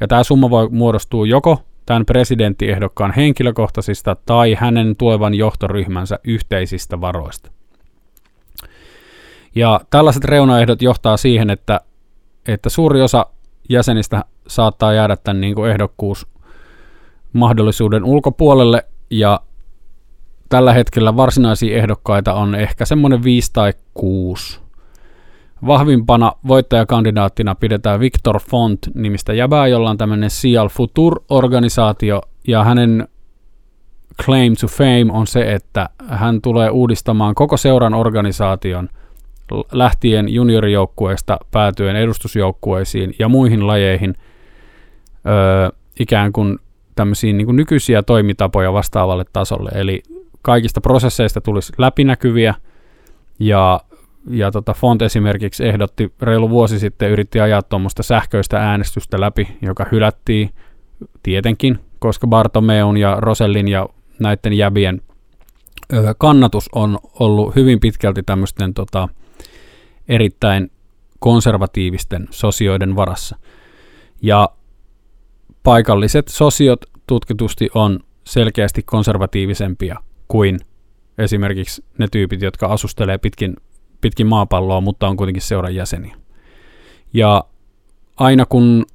Ja 0.00 0.08
tämä 0.08 0.24
summa 0.24 0.50
voi 0.50 0.68
muodostua 0.68 1.26
joko 1.26 1.62
tämän 1.86 2.06
presidenttiehdokkaan 2.06 3.12
henkilökohtaisista 3.16 4.16
tai 4.26 4.54
hänen 4.54 4.96
tulevan 4.96 5.34
johtoryhmänsä 5.34 6.18
yhteisistä 6.24 7.00
varoista. 7.00 7.50
Ja 9.54 9.80
tällaiset 9.90 10.24
reunaehdot 10.24 10.82
johtaa 10.82 11.16
siihen, 11.16 11.50
että, 11.50 11.80
että 12.48 12.68
suuri 12.68 13.02
osa 13.02 13.26
jäsenistä 13.68 14.24
saattaa 14.46 14.92
jäädä 14.92 15.16
tämän 15.16 15.40
niin 15.40 15.54
kuin 15.54 15.70
ehdokkuus 15.70 16.26
mahdollisuuden 17.32 18.04
ulkopuolelle 18.04 18.84
ja 19.10 19.40
tällä 20.48 20.72
hetkellä 20.72 21.16
varsinaisia 21.16 21.76
ehdokkaita 21.76 22.34
on 22.34 22.54
ehkä 22.54 22.84
semmoinen 22.84 23.24
5 23.24 23.50
tai 23.52 23.72
6. 23.94 24.60
Vahvimpana 25.66 26.32
voittajakandidaattina 26.48 27.54
pidetään 27.54 28.00
Victor 28.00 28.40
Font 28.40 28.78
nimistä 28.94 29.32
jäbää, 29.32 29.66
jolla 29.66 29.90
on 29.90 29.98
tämmöinen 29.98 30.30
Cial 30.30 30.68
Futur-organisaatio, 30.68 32.20
ja 32.48 32.64
hänen 32.64 33.08
claim 34.24 34.54
to 34.60 34.66
fame 34.66 35.06
on 35.12 35.26
se, 35.26 35.54
että 35.54 35.88
hän 36.08 36.40
tulee 36.42 36.70
uudistamaan 36.70 37.34
koko 37.34 37.56
seuran 37.56 37.94
organisaation 37.94 38.88
lähtien 39.72 40.28
juniorijoukkueesta 40.28 41.38
päätyen 41.50 41.96
edustusjoukkueisiin 41.96 43.14
ja 43.18 43.28
muihin 43.28 43.66
lajeihin 43.66 44.14
öö, 45.26 45.68
ikään 46.00 46.32
kuin 46.32 46.58
tämmöisiin 46.94 47.38
niin 47.38 47.46
kuin 47.46 47.56
nykyisiä 47.56 48.02
toimitapoja 48.02 48.72
vastaavalle 48.72 49.24
tasolle. 49.32 49.70
Eli 49.74 50.02
kaikista 50.42 50.80
prosesseista 50.80 51.40
tulisi 51.40 51.72
läpinäkyviä 51.78 52.54
ja, 53.38 53.80
ja 54.30 54.50
tota 54.50 54.74
Font 54.74 55.02
esimerkiksi 55.02 55.66
ehdotti 55.66 56.12
reilu 56.22 56.50
vuosi 56.50 56.78
sitten, 56.78 57.10
yritti 57.10 57.40
ajaa 57.40 57.62
tuommoista 57.62 58.02
sähköistä 58.02 58.58
äänestystä 58.58 59.20
läpi, 59.20 59.48
joka 59.62 59.86
hylättiin 59.92 60.50
tietenkin, 61.22 61.78
koska 61.98 62.26
Bartomeun 62.26 62.96
ja 62.96 63.16
Rosellin 63.20 63.68
ja 63.68 63.88
näiden 64.18 64.52
jäbien 64.52 65.00
kannatus 66.18 66.68
on 66.74 66.98
ollut 67.20 67.56
hyvin 67.56 67.80
pitkälti 67.80 68.22
tämmöisten 68.22 68.74
tota, 68.74 69.08
erittäin 70.08 70.70
konservatiivisten 71.18 72.28
sosioiden 72.30 72.96
varassa. 72.96 73.36
Ja 74.22 74.48
paikalliset 75.62 76.28
sosiot 76.28 76.84
tutkitusti 77.06 77.70
on 77.74 78.00
selkeästi 78.24 78.82
konservatiivisempia 78.82 79.96
kuin 80.28 80.60
esimerkiksi 81.18 81.84
ne 81.98 82.08
tyypit, 82.12 82.42
jotka 82.42 82.66
asustelee 82.66 83.18
pitkin, 83.18 83.56
pitkin 84.00 84.26
maapalloa, 84.26 84.80
mutta 84.80 85.08
on 85.08 85.16
kuitenkin 85.16 85.42
seuran 85.42 85.74
jäseniä. 85.74 86.16
Ja 87.14 87.44
aina 88.16 88.46
kun 88.46 88.86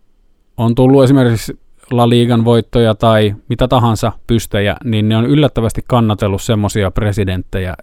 on 0.57 0.75
tullut 0.75 1.03
esimerkiksi 1.03 1.59
La 1.91 2.09
Ligan 2.09 2.45
voittoja 2.45 2.95
tai 2.95 3.35
mitä 3.49 3.67
tahansa 3.67 4.11
pystejä, 4.27 4.77
niin 4.83 5.09
ne 5.09 5.17
on 5.17 5.25
yllättävästi 5.25 5.81
kannatellut 5.87 6.41
semmoisia 6.41 6.91
presidenttejä 6.91 7.75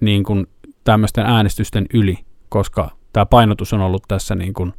niin 0.00 0.24
kuin 0.24 0.46
tämmöisten 0.84 1.26
äänestysten 1.26 1.86
yli, 1.94 2.18
koska 2.48 2.90
tämä 3.12 3.26
painotus 3.26 3.72
on 3.72 3.80
ollut 3.80 4.02
tässä 4.08 4.34
niin 4.34 4.54
kuin 4.54 4.72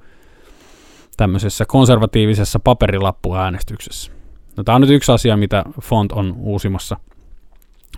tämmöisessä 1.18 1.66
konservatiivisessa 1.66 2.60
paperilappuäänestyksessä. 2.60 4.12
No, 4.58 4.64
tämä 4.64 4.76
on 4.76 4.82
nyt 4.82 4.90
yksi 4.90 5.12
asia, 5.12 5.38
mitä 5.38 5.64
Font 5.82 6.12
on 6.12 6.36
uusimassa. 6.38 6.98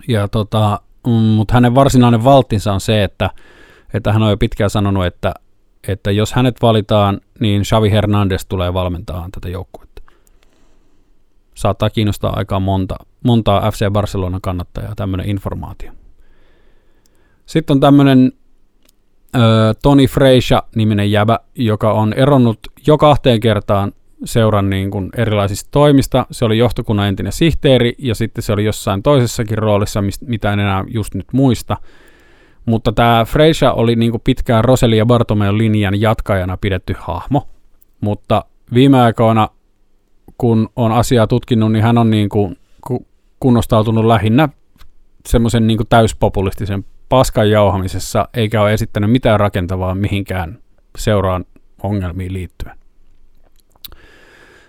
Ja 0.08 0.28
tota, 0.28 0.80
mm, 1.06 1.12
mutta 1.12 1.54
hänen 1.54 1.74
varsinainen 1.74 2.24
valtinsa 2.24 2.72
on 2.72 2.80
se, 2.80 3.04
että, 3.04 3.30
että 3.94 4.12
hän 4.12 4.22
on 4.22 4.30
jo 4.30 4.36
pitkään 4.36 4.70
sanonut, 4.70 5.06
että, 5.06 5.34
että 5.88 6.10
jos 6.10 6.32
hänet 6.32 6.62
valitaan, 6.62 7.20
niin 7.40 7.62
Xavi 7.62 7.90
Hernandez 7.90 8.46
tulee 8.48 8.74
valmentamaan 8.74 9.30
tätä 9.30 9.48
joukkuetta. 9.48 10.02
Saattaa 11.54 11.90
kiinnostaa 11.90 12.36
aika 12.36 12.60
monta, 12.60 12.96
montaa 13.24 13.70
FC 13.70 13.90
Barcelona 13.90 14.38
kannattajaa 14.42 14.94
tämmöinen 14.94 15.28
informaatio. 15.28 15.92
Sitten 17.46 17.74
on 17.74 17.80
tämmöinen 17.80 18.32
Toni 19.82 20.06
Freisha-niminen 20.06 21.10
jäbä, 21.10 21.38
joka 21.54 21.92
on 21.92 22.12
eronnut 22.12 22.58
jo 22.86 22.98
kahteen 22.98 23.40
kertaan 23.40 23.92
seuran 24.24 24.70
niin 24.70 24.90
kuin 24.90 25.10
erilaisista 25.16 25.68
toimista. 25.70 26.26
Se 26.30 26.44
oli 26.44 26.58
johtokunnan 26.58 27.08
entinen 27.08 27.32
sihteeri 27.32 27.94
ja 27.98 28.14
sitten 28.14 28.42
se 28.42 28.52
oli 28.52 28.64
jossain 28.64 29.02
toisessakin 29.02 29.58
roolissa, 29.58 30.00
mitä 30.26 30.52
en 30.52 30.60
enää 30.60 30.84
just 30.88 31.14
nyt 31.14 31.26
muista. 31.32 31.76
Mutta 32.66 32.92
tämä 32.92 33.24
Freisha 33.28 33.72
oli 33.72 33.96
niin 33.96 34.10
kuin 34.10 34.22
pitkään 34.24 34.64
Roseli 34.64 34.96
ja 34.96 35.06
Bartomeon 35.06 35.58
linjan 35.58 36.00
jatkajana 36.00 36.56
pidetty 36.56 36.94
hahmo. 36.98 37.48
Mutta 38.00 38.44
viime 38.74 39.00
aikoina, 39.00 39.48
kun 40.38 40.68
on 40.76 40.92
asiaa 40.92 41.26
tutkinut, 41.26 41.72
niin 41.72 41.82
hän 41.82 41.98
on 41.98 42.10
niin 42.10 42.28
kuin 42.28 42.58
kunnostautunut 43.40 44.04
lähinnä 44.04 44.48
semmoisen 45.28 45.66
niin 45.66 45.78
täyspopulistisen 45.88 46.84
paskan 47.12 47.50
jauhamisessa, 47.50 48.28
eikä 48.34 48.62
ole 48.62 48.72
esittänyt 48.72 49.10
mitään 49.10 49.40
rakentavaa 49.40 49.94
mihinkään 49.94 50.58
seuraan 50.98 51.44
ongelmiin 51.82 52.32
liittyen. 52.32 52.76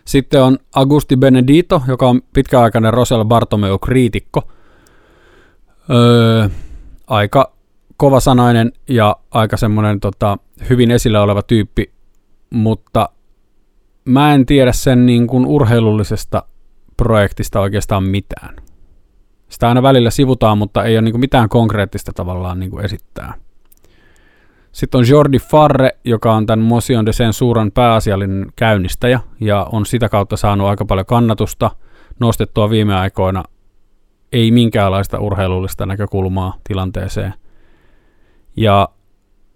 Sitten 0.06 0.44
on 0.44 0.58
Augusti 0.76 1.18
Benedito, 1.18 1.82
joka 1.88 2.10
on 2.10 2.22
pitkäaikainen 2.34 2.94
Rosel 2.94 3.26
Bartomeu-kriitikko. 3.26 4.52
Öö, 5.90 6.50
aika 7.08 7.54
kovasanainen 7.98 8.72
ja 8.90 9.16
aika 9.32 9.58
semmoinen 9.58 10.00
tota, 10.00 10.38
hyvin 10.70 10.92
esillä 10.92 11.22
oleva 11.22 11.42
tyyppi, 11.42 11.92
mutta 12.50 13.10
mä 14.06 14.34
en 14.34 14.46
tiedä 14.46 14.72
sen 14.72 15.06
niin 15.06 15.28
kuin 15.28 15.46
urheilullisesta 15.46 16.44
projektista 16.98 17.60
oikeastaan 17.60 18.04
mitään. 18.04 18.63
Sitä 19.54 19.68
aina 19.68 19.84
välillä 19.84 20.10
sivutaan, 20.10 20.58
mutta 20.58 20.84
ei 20.84 20.96
ole 20.96 21.02
niin 21.02 21.20
mitään 21.20 21.50
konkreettista 21.50 22.12
tavallaan 22.14 22.60
niin 22.60 22.80
esittää. 22.86 23.34
Sitten 24.72 25.00
on 25.00 25.10
Jordi 25.10 25.40
Farre, 25.40 25.90
joka 26.04 26.34
on 26.34 26.46
tämän 26.46 26.66
Motion 26.66 27.06
de 27.06 27.14
sen 27.14 27.34
suuran 27.34 27.72
pääasiallinen 27.72 28.46
käynnistäjä 28.56 29.20
ja 29.40 29.68
on 29.72 29.86
sitä 29.86 30.10
kautta 30.10 30.38
saanut 30.38 30.68
aika 30.68 30.86
paljon 30.86 31.06
kannatusta 31.06 31.72
nostettua 32.20 32.70
viime 32.70 32.96
aikoina. 32.96 33.44
Ei 34.32 34.52
minkäänlaista 34.52 35.20
urheilullista 35.20 35.86
näkökulmaa 35.86 36.58
tilanteeseen. 36.68 37.34
Ja 38.58 38.90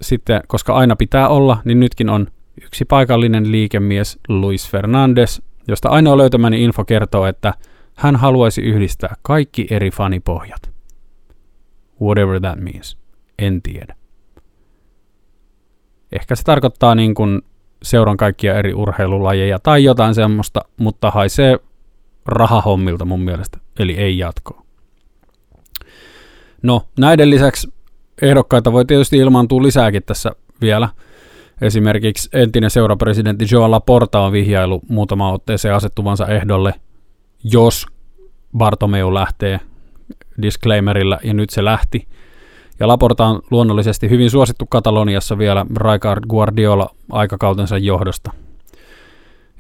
sitten, 0.01 0.41
koska 0.47 0.73
aina 0.73 0.95
pitää 0.95 1.27
olla, 1.27 1.57
niin 1.65 1.79
nytkin 1.79 2.09
on 2.09 2.27
yksi 2.61 2.85
paikallinen 2.85 3.51
liikemies 3.51 4.19
Luis 4.29 4.69
Fernandes, 4.69 5.41
josta 5.67 5.89
ainoa 5.89 6.17
löytämäni 6.17 6.63
info 6.63 6.85
kertoo, 6.85 7.25
että 7.25 7.53
hän 7.97 8.15
haluaisi 8.15 8.61
yhdistää 8.61 9.15
kaikki 9.21 9.67
eri 9.69 9.91
fanipohjat. 9.91 10.71
Whatever 12.01 12.41
that 12.41 12.59
means. 12.59 12.97
En 13.39 13.61
tiedä. 13.61 13.95
Ehkä 16.11 16.35
se 16.35 16.43
tarkoittaa 16.43 16.95
niin 16.95 17.13
kuin 17.13 17.41
seuran 17.83 18.17
kaikkia 18.17 18.55
eri 18.55 18.73
urheilulajeja 18.73 19.59
tai 19.59 19.83
jotain 19.83 20.15
semmoista, 20.15 20.61
mutta 20.77 21.11
haisee 21.11 21.59
rahahommilta 22.25 23.05
mun 23.05 23.21
mielestä, 23.21 23.57
eli 23.79 23.97
ei 23.97 24.17
jatkoa. 24.17 24.63
No, 26.63 26.81
näiden 26.99 27.29
lisäksi 27.29 27.73
ehdokkaita 28.21 28.71
voi 28.71 28.85
tietysti 28.85 29.17
ilmaantua 29.17 29.63
lisääkin 29.63 30.03
tässä 30.03 30.31
vielä. 30.61 30.89
Esimerkiksi 31.61 32.29
entinen 32.33 32.69
seurapresidentti 32.69 33.45
Joan 33.51 33.71
Laporta 33.71 34.19
on 34.19 34.31
vihjailu 34.31 34.81
muutama 34.89 35.31
otteeseen 35.31 35.75
asettuvansa 35.75 36.27
ehdolle, 36.27 36.73
jos 37.43 37.85
Bartomeu 38.57 39.13
lähtee 39.13 39.59
disclaimerilla, 40.41 41.19
ja 41.23 41.33
nyt 41.33 41.49
se 41.49 41.65
lähti. 41.65 42.07
Ja 42.79 42.87
Laporta 42.87 43.25
on 43.25 43.41
luonnollisesti 43.51 44.09
hyvin 44.09 44.29
suosittu 44.29 44.65
Kataloniassa 44.65 45.37
vielä 45.37 45.65
Raikard 45.75 46.23
Guardiola 46.29 46.89
aikakautensa 47.11 47.77
johdosta. 47.77 48.31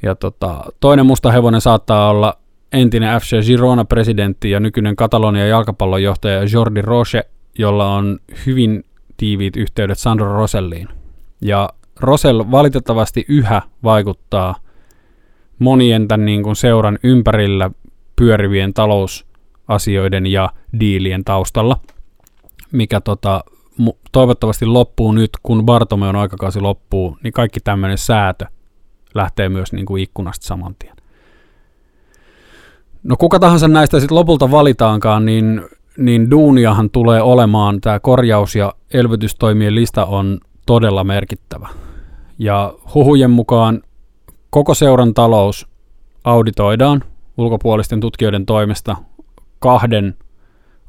Ja 0.01 0.15
tota, 0.15 0.63
toinen 0.79 1.05
musta 1.05 1.31
hevonen 1.31 1.61
saattaa 1.61 2.09
olla 2.09 2.37
entinen 2.73 3.21
FC 3.21 3.45
Girona-presidentti 3.45 4.51
ja 4.51 4.59
nykyinen 4.59 4.95
Katalonia 4.95 5.47
jalkapallon 5.47 6.03
johtaja 6.03 6.43
Jordi 6.53 6.81
Roche, 6.81 7.23
jolla 7.57 7.93
on 7.93 8.19
hyvin 8.45 8.83
tiiviit 9.17 9.57
yhteydet 9.57 9.99
Sandro 9.99 10.33
Roselliin. 10.33 10.87
Ja 11.41 11.69
Rosell 11.99 12.43
valitettavasti 12.51 13.25
yhä 13.27 13.61
vaikuttaa 13.83 14.55
monien 15.59 16.07
tämän 16.07 16.25
niin 16.25 16.43
kuin 16.43 16.55
seuran 16.55 16.99
ympärillä 17.03 17.71
pyörivien 18.15 18.73
talousasioiden 18.73 20.25
ja 20.25 20.49
diilien 20.79 21.23
taustalla– 21.23 21.79
mikä 22.71 23.01
tota, 23.01 23.43
toivottavasti 24.11 24.65
loppuu 24.65 25.11
nyt, 25.11 25.31
kun 25.43 25.65
Bartomeon 25.65 26.15
aikakausi 26.15 26.59
loppuu, 26.59 27.17
niin 27.23 27.33
kaikki 27.33 27.59
tämmöinen 27.59 27.97
säätö 27.97 28.45
lähtee 29.15 29.49
myös 29.49 29.73
niin 29.73 29.85
kuin 29.85 30.03
ikkunasta 30.03 30.45
saman 30.45 30.75
tien. 30.79 30.95
No 33.03 33.15
kuka 33.17 33.39
tahansa 33.39 33.67
näistä 33.67 33.99
sitten 33.99 34.15
lopulta 34.15 34.51
valitaankaan, 34.51 35.25
niin, 35.25 35.61
niin 35.97 36.31
duuniahan 36.31 36.89
tulee 36.89 37.21
olemaan, 37.21 37.81
tämä 37.81 37.99
korjaus- 37.99 38.55
ja 38.55 38.73
elvytystoimien 38.93 39.75
lista 39.75 40.05
on 40.05 40.39
todella 40.65 41.03
merkittävä. 41.03 41.67
Ja 42.39 42.73
huhujen 42.93 43.31
mukaan 43.31 43.81
koko 44.49 44.73
seuran 44.73 45.13
talous 45.13 45.67
auditoidaan 46.23 47.03
ulkopuolisten 47.37 47.99
tutkijoiden 47.99 48.45
toimesta 48.45 48.95
kahden 49.59 50.15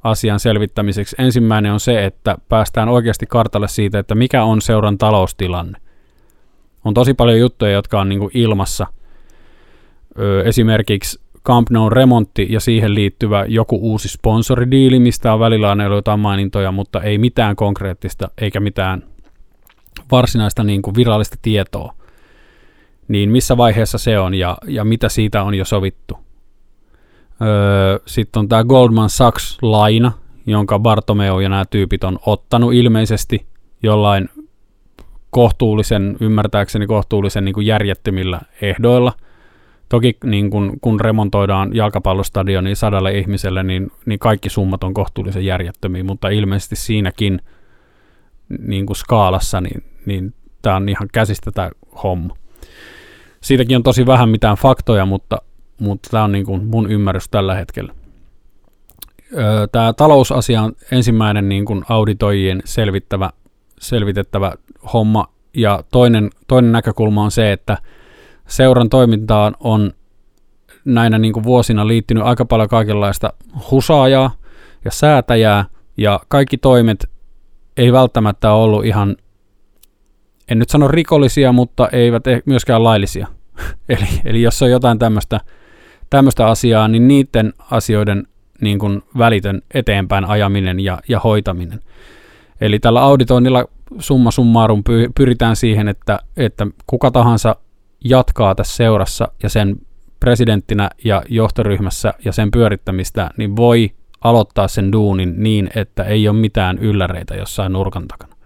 asian 0.05 0.41
selvittämiseksi. 0.41 1.17
Ensimmäinen 1.19 1.73
on 1.73 1.81
se, 1.81 2.05
että 2.05 2.39
päästään 2.49 2.89
oikeasti 2.89 3.27
kartalle 3.27 3.69
siitä, 3.69 3.99
että 3.99 4.15
mikä 4.15 4.45
on 4.45 4.63
seuran 4.63 4.99
taloustilanne. 4.99 5.79
On 6.85 6.95
tosi 6.95 7.15
paljon 7.15 7.39
juttuja, 7.39 7.71
jotka 7.73 8.01
on 8.01 8.09
niin 8.09 8.31
ilmassa. 8.35 8.87
Öö, 10.19 10.43
esimerkiksi 10.43 11.21
Camp 11.45 11.71
Nou 11.71 11.91
remontti 11.91 12.47
ja 12.51 12.61
siihen 12.61 12.95
liittyvä 12.95 13.45
joku 13.49 13.79
uusi 13.83 14.09
sponsoridiili, 14.09 15.01
mistä 15.01 15.35
on 15.35 15.41
välillä 15.41 15.71
on 15.71 15.81
jotain 15.81 16.21
mainintoja, 16.21 16.73
mutta 16.73 17.03
ei 17.03 17.19
mitään 17.19 17.57
konkreettista 17.57 18.31
eikä 18.39 18.61
mitään 18.61 19.03
varsinaista 20.13 20.65
niin 20.65 20.83
kuin 20.83 20.95
virallista 20.95 21.37
tietoa. 21.43 21.98
Niin 23.09 23.31
missä 23.31 23.57
vaiheessa 23.57 23.99
se 23.99 24.19
on 24.19 24.35
ja, 24.35 24.57
ja 24.67 24.85
mitä 24.85 25.09
siitä 25.09 25.43
on 25.43 25.55
jo 25.55 25.65
sovittu. 25.65 26.19
Öö, 27.43 27.99
Sitten 28.07 28.41
on 28.41 28.49
tämä 28.49 28.65
Goldman 28.65 29.09
Sachs-laina, 29.09 30.13
jonka 30.47 30.79
Bartomeu 30.79 31.41
ja 31.41 31.49
nämä 31.49 31.65
tyypit 31.65 32.05
on 32.05 32.19
ottanut 32.27 32.73
ilmeisesti 32.73 33.47
jollain 33.83 34.29
kohtuullisen, 35.31 36.17
ymmärtääkseni 36.21 36.87
kohtuullisen 36.87 37.45
niin 37.45 37.53
kuin 37.53 37.67
järjettömillä 37.67 38.41
ehdoilla. 38.63 39.13
Toki 39.89 40.17
niin 40.25 40.51
kun, 40.51 40.73
kun 40.81 41.01
remontoidaan 41.01 41.77
jalkapallostadionia 41.77 42.77
sadalle 42.77 43.19
ihmiselle, 43.19 43.63
niin, 43.63 43.93
niin 44.07 44.19
kaikki 44.19 44.49
summat 44.49 44.85
on 44.85 44.95
kohtuullisen 44.95 45.45
järjettömiä, 45.45 46.05
mutta 46.05 46.29
ilmeisesti 46.29 46.77
siinäkin 46.77 47.43
niin 48.59 48.87
kuin 48.87 48.97
skaalassa, 48.97 49.61
niin, 49.61 49.85
niin 50.07 50.35
tämä 50.63 50.77
on 50.77 50.89
ihan 50.89 51.09
käsistä 51.13 51.51
tämä 51.51 51.71
homma. 52.03 52.37
Siitäkin 53.41 53.77
on 53.77 53.83
tosi 53.83 54.07
vähän 54.07 54.29
mitään 54.29 54.57
faktoja, 54.57 55.07
mutta, 55.07 55.37
mutta 55.81 56.11
tämä 56.11 56.25
on 56.25 56.33
niin 56.33 56.47
kuin 56.47 56.65
mun 56.65 56.91
ymmärrys 56.91 57.29
tällä 57.29 57.55
hetkellä. 57.55 57.95
Tämä 59.73 59.93
talousasia 59.93 60.63
on 60.63 60.73
ensimmäinen 60.93 61.49
niin 61.49 61.65
kuin 61.65 61.85
auditoijien 61.89 62.63
selvittävä, 62.65 63.31
selvitettävä 63.81 64.53
homma, 64.93 65.29
ja 65.55 65.85
toinen, 65.93 66.31
toinen 66.49 66.73
näkökulma 66.73 67.25
on 67.25 67.31
se, 67.31 67.53
että 67.53 67.79
seuran 68.49 68.89
toimintaan 68.89 69.55
on 69.61 69.93
näinä 70.85 71.19
niin 71.19 71.33
kuin 71.33 71.45
vuosina 71.45 71.87
liittynyt 71.87 72.25
aika 72.25 72.45
paljon 72.45 72.69
kaikenlaista 72.69 73.33
husaajaa 73.71 74.31
ja 74.85 74.91
säätäjää, 74.91 75.65
ja 75.97 76.21
kaikki 76.29 76.59
toimet 76.59 77.11
ei 77.77 77.93
välttämättä 77.93 78.53
ollut 78.53 78.85
ihan, 78.85 79.17
en 80.51 80.59
nyt 80.59 80.71
sano 80.71 80.89
rikollisia, 80.89 81.53
mutta 81.53 81.89
eivät 81.89 82.27
e- 82.27 82.43
myöskään 82.45 82.85
laillisia. 82.85 83.27
eli, 83.89 84.07
eli 84.25 84.43
jos 84.43 84.63
on 84.63 84.71
jotain 84.71 84.99
tämmöistä 86.11 86.47
asiaa, 86.47 86.89
niin 86.89 87.09
niiden 87.09 87.53
asioiden 87.71 88.27
niin 88.61 88.79
kuin 88.79 89.03
välitön 89.19 89.63
eteenpäin 89.75 90.25
ajaminen 90.25 90.81
ja, 90.81 90.99
ja 91.09 91.21
hoitaminen. 91.21 91.81
Eli 92.61 92.79
tällä 92.79 93.03
auditoinnilla 93.03 93.65
summa 93.99 94.31
summarum 94.31 94.83
pyritään 95.17 95.57
siihen, 95.57 95.89
että, 95.89 96.19
että 96.37 96.67
kuka 96.87 97.11
tahansa 97.11 97.57
jatkaa 98.05 98.55
tässä 98.55 98.77
seurassa 98.77 99.29
ja 99.43 99.49
sen 99.49 99.77
presidenttinä 100.21 100.91
ja 101.05 101.23
johtoryhmässä 101.29 102.15
ja 102.25 102.33
sen 102.33 102.51
pyörittämistä, 102.51 103.31
niin 103.37 103.57
voi 103.57 103.91
aloittaa 104.21 104.69
sen 104.69 104.93
duunin 104.93 105.35
niin, 105.37 105.71
että 105.75 106.03
ei 106.03 106.29
ole 106.29 106.37
mitään 106.37 106.79
ylläreitä 106.79 107.35
jossain 107.35 107.73
nurkan 107.73 108.09
takana. 108.09 108.38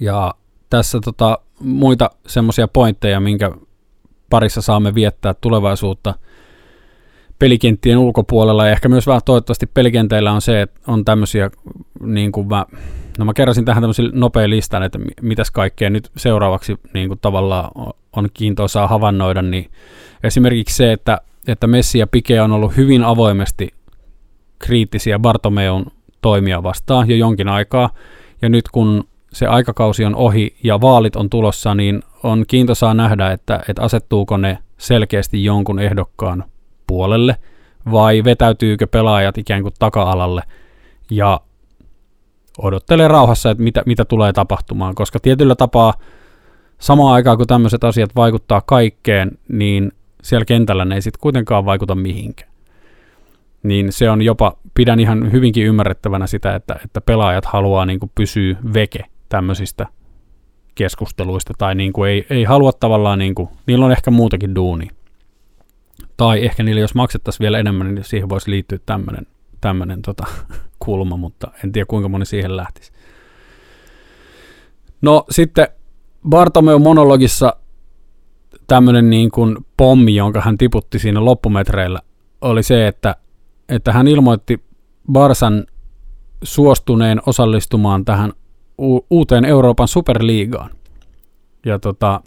Ja 0.00 0.34
tässä 0.70 0.98
tota, 1.04 1.38
muita 1.60 2.10
semmoisia 2.26 2.68
pointteja, 2.68 3.20
minkä 3.20 3.50
parissa 4.30 4.62
saamme 4.62 4.94
viettää 4.94 5.34
tulevaisuutta 5.34 6.14
pelikenttien 7.38 7.98
ulkopuolella. 7.98 8.66
Ja 8.66 8.72
ehkä 8.72 8.88
myös 8.88 9.06
vähän 9.06 9.22
toivottavasti 9.24 9.66
pelikenteillä 9.66 10.32
on 10.32 10.40
se, 10.40 10.62
että 10.62 10.80
on 10.86 11.04
tämmöisiä 11.04 11.50
niin 12.02 12.32
kuin 12.32 12.48
mä, 12.48 12.66
no 13.18 13.24
mä 13.24 13.32
kerrasin 13.34 13.64
tähän 13.64 13.82
tämmöisen 13.82 14.10
nopean 14.12 14.50
listan, 14.50 14.82
että 14.82 14.98
mitäs 15.22 15.50
kaikkea 15.50 15.90
nyt 15.90 16.10
seuraavaksi 16.16 16.76
niin 16.94 17.08
kuin 17.08 17.18
tavallaan 17.22 17.70
on 18.12 18.28
kiintoisaa 18.34 18.88
havainnoida, 18.88 19.42
niin 19.42 19.70
esimerkiksi 20.22 20.76
se, 20.76 20.92
että, 20.92 21.20
että 21.46 21.66
Messi 21.66 21.98
ja 21.98 22.06
Pike 22.06 22.40
on 22.40 22.52
ollut 22.52 22.76
hyvin 22.76 23.04
avoimesti 23.04 23.68
kriittisiä 24.58 25.18
Bartomeun 25.18 25.86
toimia 26.22 26.62
vastaan 26.62 27.10
jo 27.10 27.16
jonkin 27.16 27.48
aikaa, 27.48 27.90
ja 28.42 28.48
nyt 28.48 28.68
kun 28.72 29.04
se 29.32 29.46
aikakausi 29.46 30.04
on 30.04 30.14
ohi 30.14 30.56
ja 30.64 30.80
vaalit 30.80 31.16
on 31.16 31.30
tulossa, 31.30 31.74
niin 31.74 32.02
on 32.22 32.44
kiintoisaa 32.48 32.94
nähdä, 32.94 33.32
että, 33.32 33.60
että 33.68 33.82
asettuuko 33.82 34.36
ne 34.36 34.58
selkeästi 34.78 35.44
jonkun 35.44 35.78
ehdokkaan 35.78 36.44
puolelle 36.86 37.36
vai 37.90 38.24
vetäytyykö 38.24 38.86
pelaajat 38.86 39.38
ikään 39.38 39.62
kuin 39.62 39.74
taka-alalle 39.78 40.42
ja 41.10 41.40
odottelee 42.58 43.08
rauhassa, 43.08 43.50
että 43.50 43.62
mitä, 43.62 43.82
mitä 43.86 44.04
tulee 44.04 44.32
tapahtumaan, 44.32 44.94
koska 44.94 45.20
tietyllä 45.20 45.54
tapaa 45.54 45.94
samaan 46.78 47.14
aikaan 47.14 47.36
kun 47.36 47.46
tämmöiset 47.46 47.84
asiat 47.84 48.16
vaikuttaa 48.16 48.62
kaikkeen, 48.66 49.30
niin 49.48 49.92
siellä 50.22 50.44
kentällä 50.44 50.84
ne 50.84 50.94
ei 50.94 51.02
sitten 51.02 51.20
kuitenkaan 51.20 51.64
vaikuta 51.64 51.94
mihinkään. 51.94 52.50
Niin 53.62 53.92
se 53.92 54.10
on 54.10 54.22
jopa, 54.22 54.56
pidän 54.74 55.00
ihan 55.00 55.32
hyvinkin 55.32 55.66
ymmärrettävänä 55.66 56.26
sitä, 56.26 56.54
että, 56.54 56.80
että 56.84 57.00
pelaajat 57.00 57.44
haluaa 57.44 57.86
niin 57.86 58.00
kuin 58.00 58.12
pysyä 58.14 58.56
veke 58.74 59.04
tämmöisistä 59.28 59.86
keskusteluista, 60.74 61.54
tai 61.58 61.74
niin 61.74 61.92
kuin 61.92 62.10
ei, 62.10 62.26
ei 62.30 62.44
halua 62.44 62.72
tavallaan, 62.72 63.18
niin 63.18 63.34
kuin, 63.34 63.48
niillä 63.66 63.84
on 63.84 63.92
ehkä 63.92 64.10
muutakin 64.10 64.54
duuni. 64.54 64.88
Tai 66.16 66.44
ehkä 66.44 66.62
niille, 66.62 66.80
jos 66.80 66.94
maksettaisiin 66.94 67.40
vielä 67.44 67.58
enemmän, 67.58 67.94
niin 67.94 68.04
siihen 68.04 68.28
voisi 68.28 68.50
liittyä 68.50 68.78
tämmöinen 68.86 69.26
tämmöinen 69.60 70.02
tota, 70.02 70.26
kulma, 70.84 71.16
mutta 71.16 71.50
en 71.64 71.72
tiedä 71.72 71.86
kuinka 71.86 72.08
moni 72.08 72.26
siihen 72.26 72.56
lähtisi. 72.56 72.92
No 75.02 75.24
sitten 75.30 75.68
Bartomeu 76.28 76.78
monologissa 76.78 77.56
tämmöinen 78.66 79.10
niin 79.10 79.30
kuin 79.30 79.56
pommi, 79.76 80.14
jonka 80.14 80.40
hän 80.40 80.58
tiputti 80.58 80.98
siinä 80.98 81.24
loppumetreillä, 81.24 82.00
oli 82.40 82.62
se, 82.62 82.86
että, 82.86 83.16
että 83.68 83.92
hän 83.92 84.08
ilmoitti 84.08 84.64
Barsan 85.12 85.66
suostuneen 86.42 87.20
osallistumaan 87.26 88.04
tähän 88.04 88.32
uuteen 89.10 89.44
Euroopan 89.44 89.88
superliigaan. 89.88 90.70
Ja 91.66 91.78
tota, 91.78 92.20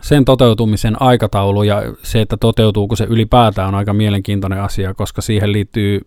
sen 0.00 0.24
toteutumisen 0.24 1.02
aikataulu 1.02 1.62
ja 1.62 1.82
se, 2.02 2.20
että 2.20 2.36
toteutuuko 2.36 2.96
se 2.96 3.04
ylipäätään 3.04 3.68
on 3.68 3.74
aika 3.74 3.92
mielenkiintoinen 3.92 4.62
asia, 4.62 4.94
koska 4.94 5.22
siihen 5.22 5.52
liittyy 5.52 6.00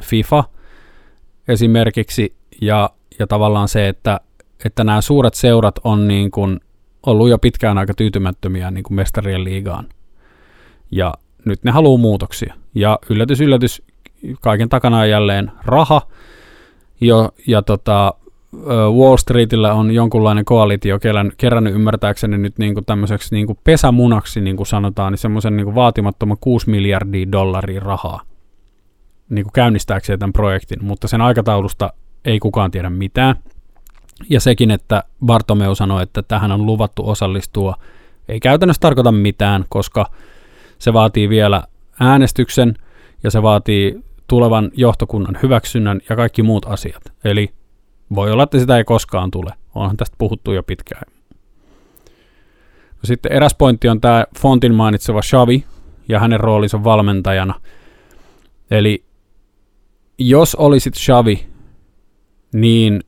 FIFA 0.00 0.44
esimerkiksi 1.48 2.34
ja, 2.60 2.90
ja 3.18 3.26
tavallaan 3.26 3.68
se, 3.68 3.88
että, 3.88 4.20
että 4.64 4.84
nämä 4.84 5.00
suuret 5.00 5.34
seurat 5.34 5.80
on 5.84 6.08
niin 6.08 6.30
kuin 6.30 6.60
ollut 7.06 7.28
jo 7.28 7.38
pitkään 7.38 7.78
aika 7.78 7.94
tyytymättömiä 7.94 8.70
niin 8.70 8.84
kuin 8.84 8.94
mestarien 8.94 9.44
liigaan. 9.44 9.86
Ja 10.90 11.14
nyt 11.44 11.64
ne 11.64 11.70
haluaa 11.70 11.98
muutoksia. 11.98 12.54
Ja 12.74 12.98
yllätys, 13.10 13.40
yllätys, 13.40 13.82
kaiken 14.40 14.68
takana 14.68 14.98
on 14.98 15.10
jälleen 15.10 15.52
raha. 15.64 16.02
Jo, 17.00 17.30
ja 17.46 17.62
tota, 17.62 18.14
Wall 18.98 19.16
Streetillä 19.16 19.72
on 19.72 19.90
jonkunlainen 19.90 20.44
koalitio 20.44 20.98
kerännyt 21.36 21.74
ymmärtääkseni 21.74 22.38
nyt 22.38 22.58
niin 22.58 22.74
kuin 22.74 22.84
tämmöiseksi 22.84 23.34
niin 23.34 23.46
kuin 23.46 23.58
pesämunaksi, 23.64 24.40
niin 24.40 24.56
kuin 24.56 24.66
sanotaan, 24.66 25.12
niin 25.12 25.18
semmoisen 25.18 25.56
niin 25.56 25.74
vaatimattoman 25.74 26.36
6 26.40 26.70
miljardia 26.70 27.32
dollaria 27.32 27.80
rahaa 27.80 28.20
niin 29.28 29.44
kuin 29.44 29.52
käynnistääkseen 29.52 30.18
tämän 30.18 30.32
projektin, 30.32 30.84
mutta 30.84 31.08
sen 31.08 31.20
aikataulusta 31.20 31.92
ei 32.24 32.38
kukaan 32.38 32.70
tiedä 32.70 32.90
mitään. 32.90 33.36
Ja 34.30 34.40
sekin, 34.40 34.70
että 34.70 35.02
Bartomeu 35.26 35.74
sanoi, 35.74 36.02
että 36.02 36.22
tähän 36.22 36.52
on 36.52 36.66
luvattu 36.66 37.08
osallistua, 37.08 37.74
ei 38.28 38.40
käytännössä 38.40 38.80
tarkoita 38.80 39.12
mitään, 39.12 39.64
koska 39.68 40.06
se 40.78 40.92
vaatii 40.92 41.28
vielä 41.28 41.62
äänestyksen 42.00 42.74
ja 43.22 43.30
se 43.30 43.42
vaatii 43.42 44.00
tulevan 44.28 44.70
johtokunnan 44.74 45.38
hyväksynnän 45.42 46.00
ja 46.08 46.16
kaikki 46.16 46.42
muut 46.42 46.66
asiat. 46.68 47.02
Eli 47.24 47.50
voi 48.14 48.32
olla, 48.32 48.42
että 48.42 48.58
sitä 48.58 48.76
ei 48.76 48.84
koskaan 48.84 49.30
tule. 49.30 49.50
Onhan 49.74 49.96
tästä 49.96 50.16
puhuttu 50.18 50.52
jo 50.52 50.62
pitkään. 50.62 51.02
No 52.92 53.00
sitten 53.04 53.32
eräs 53.32 53.54
pointti 53.54 53.88
on 53.88 54.00
tämä 54.00 54.24
Fontin 54.38 54.74
mainitseva 54.74 55.20
Xavi 55.20 55.64
ja 56.08 56.20
hänen 56.20 56.40
roolinsa 56.40 56.84
valmentajana. 56.84 57.60
Eli 58.70 59.04
jos 60.18 60.54
olisit 60.54 60.94
Xavi, 60.94 61.46
niin 62.52 63.00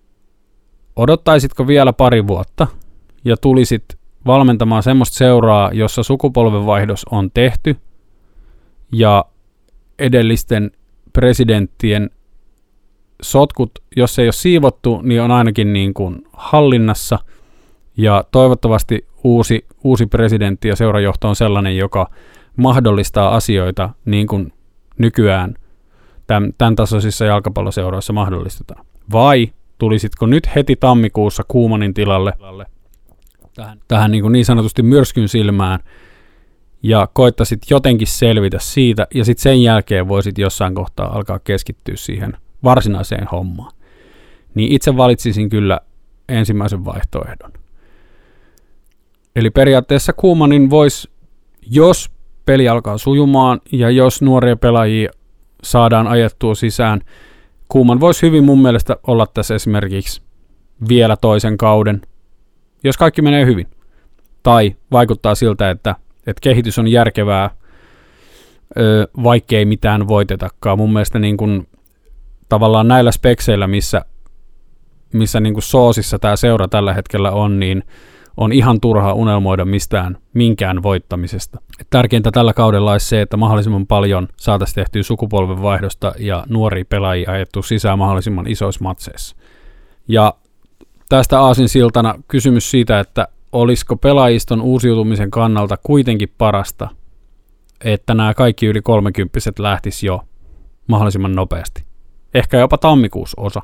odottaisitko 0.97 1.67
vielä 1.67 1.93
pari 1.93 2.27
vuotta 2.27 2.67
ja 3.25 3.37
tulisit 3.37 3.85
valmentamaan 4.27 4.83
semmoista 4.83 5.17
seuraa, 5.17 5.71
jossa 5.73 6.03
sukupolvenvaihdos 6.03 7.05
on 7.11 7.31
tehty 7.35 7.77
ja 8.93 9.25
edellisten 9.99 10.71
presidenttien 11.13 12.11
sotkut, 13.23 13.71
jos 13.97 14.19
ei 14.19 14.27
ole 14.27 14.33
siivottu, 14.33 15.01
niin 15.03 15.23
on 15.23 15.31
ainakin 15.31 15.73
niin 15.73 15.95
kuin 15.95 16.27
hallinnassa. 16.33 17.19
Ja 17.97 18.25
toivottavasti 18.31 19.07
uusi, 19.25 19.67
uusi 19.85 20.07
presidentti 20.07 20.69
ja 20.69 20.77
seurajohto 20.77 21.29
on 21.29 21.37
sellainen, 21.37 21.77
joka 21.77 22.11
mahdollistaa 22.57 23.37
asioita 23.37 23.91
niin 24.05 24.27
kuin 24.27 24.53
nykyään 24.99 25.55
tämän, 26.27 26.53
tämän 26.59 26.77
tasoisissa 26.77 27.25
jalkapalloseuroissa 27.25 28.13
mahdollistetaan? 28.13 28.87
Vai 29.13 29.53
tulisitko 29.79 30.27
nyt 30.27 30.55
heti 30.55 30.77
tammikuussa 30.77 31.43
Kuumanin 31.49 31.95
tilalle? 31.95 32.33
Tähän, 33.55 33.81
tähän 33.89 34.11
niin, 34.11 34.23
kuin 34.23 34.33
niin 34.33 34.45
sanotusti 34.45 34.83
myrskyn 34.83 35.29
silmään 35.29 35.81
ja 36.83 37.09
koittasit 37.13 37.61
jotenkin 37.71 38.07
selvitä 38.07 38.59
siitä 38.61 39.07
ja 39.15 39.25
sitten 39.25 39.43
sen 39.43 39.63
jälkeen 39.63 40.09
voisit 40.09 40.39
jossain 40.39 40.75
kohtaa 40.75 41.17
alkaa 41.17 41.39
keskittyä 41.39 41.97
siihen 41.97 42.37
varsinaiseen 42.65 43.27
hommaan. 43.33 43.73
Niin 44.55 44.73
itse 44.73 44.97
valitsisin 44.97 45.49
kyllä 45.49 45.81
ensimmäisen 46.29 46.85
vaihtoehdon. 46.85 47.53
Eli 49.37 49.51
periaatteessa 49.51 50.13
Kuumanin 50.13 50.71
voisi, 50.71 51.11
jos 51.71 52.11
peli 52.47 52.69
alkaa 52.69 52.99
sujumaan 52.99 53.61
ja 53.73 53.91
jos 53.91 54.23
nuoria 54.23 54.57
pelaajia 54.57 55.11
saadaan 55.63 56.07
ajettua 56.07 56.55
sisään, 56.55 57.01
Kuuman 57.69 58.01
voisi 58.01 58.23
hyvin 58.23 58.45
mun 58.45 58.63
mielestä 58.63 58.97
olla 59.07 59.27
tässä 59.27 59.55
esimerkiksi 59.55 60.23
vielä 60.89 61.17
toisen 61.17 61.57
kauden, 61.57 62.03
jos 62.85 62.97
kaikki 62.97 63.23
menee 63.23 63.47
hyvin. 63.47 63.67
Tai 64.43 64.77
vaikuttaa 64.93 65.35
siltä, 65.35 65.71
että, 65.71 65.95
että 66.27 66.41
kehitys 66.41 66.79
on 66.79 66.89
järkevää, 66.89 67.51
vaikkei 69.23 69.65
mitään 69.65 70.09
voitetakaan. 70.09 70.79
Mun 70.79 70.93
mielestä 70.93 71.19
niin 71.19 71.37
kuin, 71.37 71.69
tavallaan 72.49 72.89
näillä 72.89 73.13
spekseillä, 73.13 73.67
missä, 73.67 74.05
missä 75.13 75.41
niin 75.41 75.55
kuin 75.55 75.63
soosissa 75.63 76.19
tämä 76.19 76.37
seura 76.37 76.69
tällä 76.69 76.95
hetkellä 76.95 77.31
on, 77.31 77.61
niin 77.61 77.83
on 78.37 78.53
ihan 78.53 78.81
turhaa 78.81 79.13
unelmoida 79.13 79.65
mistään 79.65 80.19
minkään 80.35 80.83
voittamisesta. 80.83 81.61
Tärkeintä 81.91 82.31
tällä 82.31 82.53
kaudella 82.53 82.93
olisi 82.93 83.09
se, 83.09 83.21
että 83.21 83.37
mahdollisimman 83.37 83.87
paljon 83.87 84.29
saataisiin 84.37 84.75
tehtyä 84.75 85.03
sukupolvenvaihdosta 85.03 86.13
ja 86.19 86.45
nuoria 86.49 86.85
pelaajia 86.89 87.31
ajettu 87.31 87.63
sisään 87.63 87.99
mahdollisimman 87.99 88.47
isoissa 88.47 88.85
matseissa. 88.85 89.37
Ja 90.09 90.35
tästä 91.09 91.41
aasin 91.41 91.69
siltana 91.69 92.15
kysymys 92.29 92.71
siitä, 92.71 93.01
että 93.01 93.29
olisiko 93.53 93.97
pelaajiston 93.97 94.61
uusiutumisen 94.61 95.31
kannalta 95.31 95.77
kuitenkin 95.83 96.35
parasta, 96.39 96.89
että 97.85 98.15
nämä 98.15 98.35
kaikki 98.35 98.67
yli 98.67 98.83
30 98.83 99.39
lähtis 99.59 100.03
jo 100.03 100.21
mahdollisimman 100.87 101.35
nopeasti. 101.35 101.86
Ehkä 102.37 102.59
jopa 102.59 102.79
tammikuussa 102.79 103.41
osa. 103.41 103.63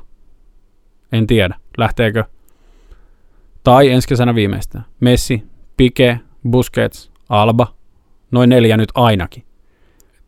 En 1.11 1.27
tiedä, 1.27 1.55
lähteekö 1.77 2.23
tai 3.63 3.89
ensi 3.89 4.07
kesänä 4.07 4.35
viimeistään. 4.35 4.85
Messi, 4.99 5.43
Pique, 5.77 6.19
Busquets, 6.49 7.11
Alba, 7.29 7.67
noin 8.31 8.49
neljä 8.49 8.77
nyt 8.77 8.89
ainakin. 8.95 9.43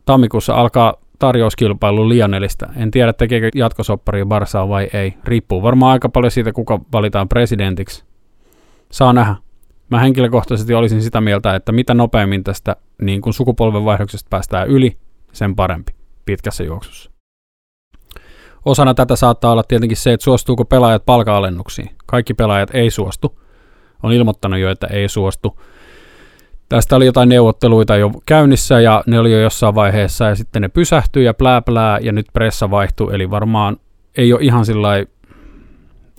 Tammikuussa 0.04 0.54
alkaa 0.54 0.94
tarjouskilpailu 1.18 2.08
Lionelista. 2.08 2.66
En 2.76 2.90
tiedä, 2.90 3.12
tekeekö 3.12 3.50
jatkosoppari 3.54 4.24
Barsaa 4.24 4.68
vai 4.68 4.88
ei. 4.92 5.14
Riippuu 5.24 5.62
varmaan 5.62 5.92
aika 5.92 6.08
paljon 6.08 6.30
siitä, 6.30 6.52
kuka 6.52 6.80
valitaan 6.92 7.28
presidentiksi. 7.28 8.04
Saa 8.92 9.12
nähdä. 9.12 9.34
Mä 9.90 10.00
henkilökohtaisesti 10.00 10.74
olisin 10.74 11.02
sitä 11.02 11.20
mieltä, 11.20 11.54
että 11.54 11.72
mitä 11.72 11.94
nopeammin 11.94 12.44
tästä 12.44 12.76
niin 13.02 13.20
kun 13.20 13.34
sukupolvenvaihdoksesta 13.34 14.28
päästään 14.30 14.68
yli, 14.68 14.96
sen 15.32 15.56
parempi 15.56 15.92
pitkässä 16.24 16.64
juoksussa. 16.64 17.15
Osana 18.66 18.94
tätä 18.94 19.16
saattaa 19.16 19.52
olla 19.52 19.62
tietenkin 19.62 19.96
se, 19.96 20.12
että 20.12 20.24
suostuuko 20.24 20.64
pelaajat 20.64 21.06
palka-alennuksiin. 21.06 21.90
Kaikki 22.06 22.34
pelaajat 22.34 22.70
ei 22.74 22.90
suostu. 22.90 23.38
On 24.02 24.12
ilmoittanut 24.12 24.58
jo, 24.60 24.70
että 24.70 24.86
ei 24.86 25.08
suostu. 25.08 25.60
Tästä 26.68 26.96
oli 26.96 27.06
jotain 27.06 27.28
neuvotteluita 27.28 27.96
jo 27.96 28.10
käynnissä 28.26 28.80
ja 28.80 29.02
ne 29.06 29.18
oli 29.18 29.32
jo 29.32 29.40
jossain 29.40 29.74
vaiheessa 29.74 30.24
ja 30.24 30.34
sitten 30.34 30.62
ne 30.62 30.68
pysähtyi 30.68 31.24
ja 31.24 31.34
plää 31.34 31.62
plää 31.62 31.98
ja 32.02 32.12
nyt 32.12 32.26
pressa 32.32 32.70
vaihtui. 32.70 33.14
Eli 33.14 33.30
varmaan 33.30 33.76
ei 34.16 34.32
ole 34.32 34.42
ihan 34.42 34.66
sillä 34.66 34.88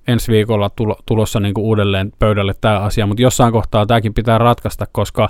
ensi 0.07 0.31
viikolla 0.31 0.71
tulossa 1.05 1.39
niin 1.39 1.53
kuin 1.53 1.65
uudelleen 1.65 2.11
pöydälle 2.19 2.53
tämä 2.61 2.79
asia, 2.79 3.05
mutta 3.05 3.21
jossain 3.23 3.53
kohtaa 3.53 3.85
tämäkin 3.85 4.13
pitää 4.13 4.37
ratkaista, 4.37 4.85
koska 4.91 5.29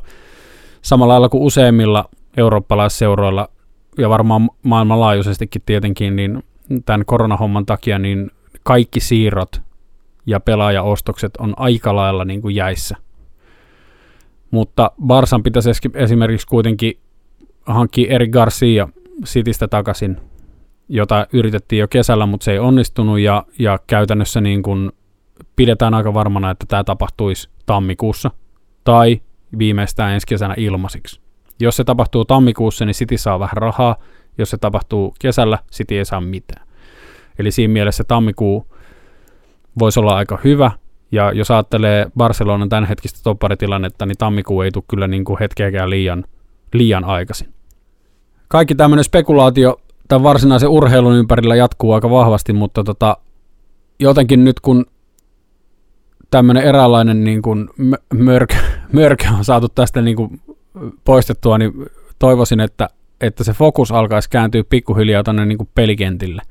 samalla 0.81 1.13
lailla 1.13 1.29
kuin 1.29 1.43
useimmilla 1.43 2.05
eurooppalaisseuroilla 2.37 3.49
ja 3.97 4.09
varmaan 4.09 4.49
maailmanlaajuisestikin 4.63 5.61
tietenkin, 5.65 6.15
niin 6.15 6.43
tämän 6.85 7.05
koronahomman 7.05 7.65
takia 7.65 7.99
niin 7.99 8.31
kaikki 8.63 8.99
siirrot 8.99 9.61
ja 10.25 10.39
pelaajaostokset 10.39 11.37
on 11.37 11.53
aika 11.57 11.95
lailla 11.95 12.25
niin 12.25 12.41
kuin 12.41 12.55
jäissä. 12.55 12.97
Mutta 14.51 14.91
Barsan 15.05 15.43
pitäisi 15.43 15.69
esimerkiksi 15.93 16.47
kuitenkin 16.47 16.99
hankkia 17.65 18.13
Eri 18.13 18.27
Garcia 18.27 18.87
Citystä 19.25 19.67
takaisin, 19.67 20.17
jota 20.89 21.27
yritettiin 21.33 21.79
jo 21.79 21.87
kesällä, 21.87 22.25
mutta 22.25 22.43
se 22.43 22.51
ei 22.51 22.59
onnistunut 22.59 23.19
ja, 23.19 23.45
ja 23.59 23.79
käytännössä 23.87 24.41
niin 24.41 24.63
kuin 24.63 24.91
pidetään 25.55 25.93
aika 25.93 26.13
varmana, 26.13 26.51
että 26.51 26.65
tämä 26.67 26.83
tapahtuisi 26.83 27.49
tammikuussa 27.65 28.31
tai 28.83 29.21
viimeistään 29.57 30.13
ensi 30.13 30.27
kesänä 30.27 30.53
ilmaisiksi. 30.57 31.21
Jos 31.59 31.75
se 31.77 31.83
tapahtuu 31.83 32.25
tammikuussa, 32.25 32.85
niin 32.85 32.93
City 32.93 33.17
saa 33.17 33.39
vähän 33.39 33.57
rahaa, 33.57 33.95
jos 34.37 34.49
se 34.49 34.57
tapahtuu 34.57 35.15
kesällä, 35.19 35.59
City 35.71 35.97
ei 35.97 36.05
saa 36.05 36.21
mitään. 36.21 36.67
Eli 37.39 37.51
siinä 37.51 37.73
mielessä 37.73 38.03
tammikuu 38.03 38.67
voisi 39.79 39.99
olla 39.99 40.15
aika 40.15 40.39
hyvä, 40.43 40.71
ja 41.11 41.31
jos 41.31 41.51
ajattelee 41.51 42.07
Barcelonan 42.17 42.69
tämänhetkistä 42.69 43.19
topparitilannetta, 43.23 44.05
niin 44.05 44.17
tammikuu 44.17 44.61
ei 44.61 44.71
tule 44.71 44.83
kyllä 44.87 45.07
niin 45.07 45.25
kuin 45.25 45.39
hetkeäkään 45.39 45.89
liian, 45.89 46.23
liian 46.73 47.03
aikaisin. 47.03 47.53
Kaikki 48.47 48.75
tämmöinen 48.75 49.03
spekulaatio 49.03 49.81
tämän 50.07 50.23
varsinaisen 50.23 50.69
urheilun 50.69 51.15
ympärillä 51.15 51.55
jatkuu 51.55 51.93
aika 51.93 52.09
vahvasti, 52.09 52.53
mutta 52.53 52.83
tota, 52.83 53.17
jotenkin 53.99 54.43
nyt 54.43 54.59
kun 54.59 54.85
tämmöinen 56.31 56.63
eräänlainen 56.63 57.23
niin 57.23 57.41
kuin 57.41 57.69
mörkö, 58.13 58.55
mörkö 58.91 59.25
on 59.37 59.45
saatu 59.45 59.69
tästä 59.69 60.01
niin 60.01 60.15
kuin 60.15 60.41
poistettua, 61.03 61.57
niin 61.57 61.73
toivoisin, 62.19 62.59
että 62.59 62.89
että 63.21 63.43
se 63.43 63.53
fokus 63.53 63.91
alkaisi 63.91 64.29
kääntyä 64.29 64.63
pikkuhiljaa 64.69 65.23
tuonne 65.23 65.45
niin 65.45 65.69
pelikentille. 65.75 66.41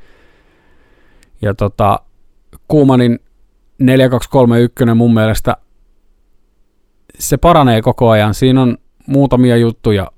Ja 1.43 1.55
tota, 1.55 2.01
Kuumanin 2.69 3.19
4231 3.79 4.95
mun 4.95 5.15
mielestä 5.15 5.57
se 7.19 7.37
paranee 7.37 7.83
koko 7.83 8.11
ajan. 8.11 8.35
Siinä 8.35 8.63
on 8.63 8.79
muutamia 9.07 9.57
juttuja, 9.57 10.11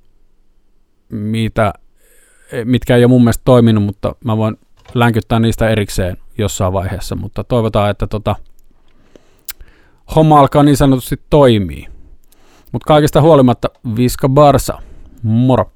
mitä, 1.09 1.73
mitkä 2.65 2.97
ei 2.97 3.05
ole 3.05 3.09
mun 3.09 3.23
mielestä 3.25 3.43
toiminut, 3.45 3.85
mutta 3.85 4.15
mä 4.25 4.37
voin 4.37 4.57
länkyttää 4.95 5.41
niistä 5.41 5.69
erikseen 5.69 6.17
jossain 6.39 6.73
vaiheessa, 6.73 7.17
mutta 7.17 7.45
toivotaan, 7.45 7.91
että 7.91 8.07
tota, 8.07 8.37
homma 10.15 10.41
alkaa 10.41 10.63
niin 10.63 10.77
sanotusti 10.77 11.21
toimii. 11.31 11.89
Mutta 12.73 12.87
kaikesta 12.87 13.21
huolimatta, 13.21 13.69
Viska 13.97 14.29
Barsa, 14.29 14.79
moro! 15.23 15.73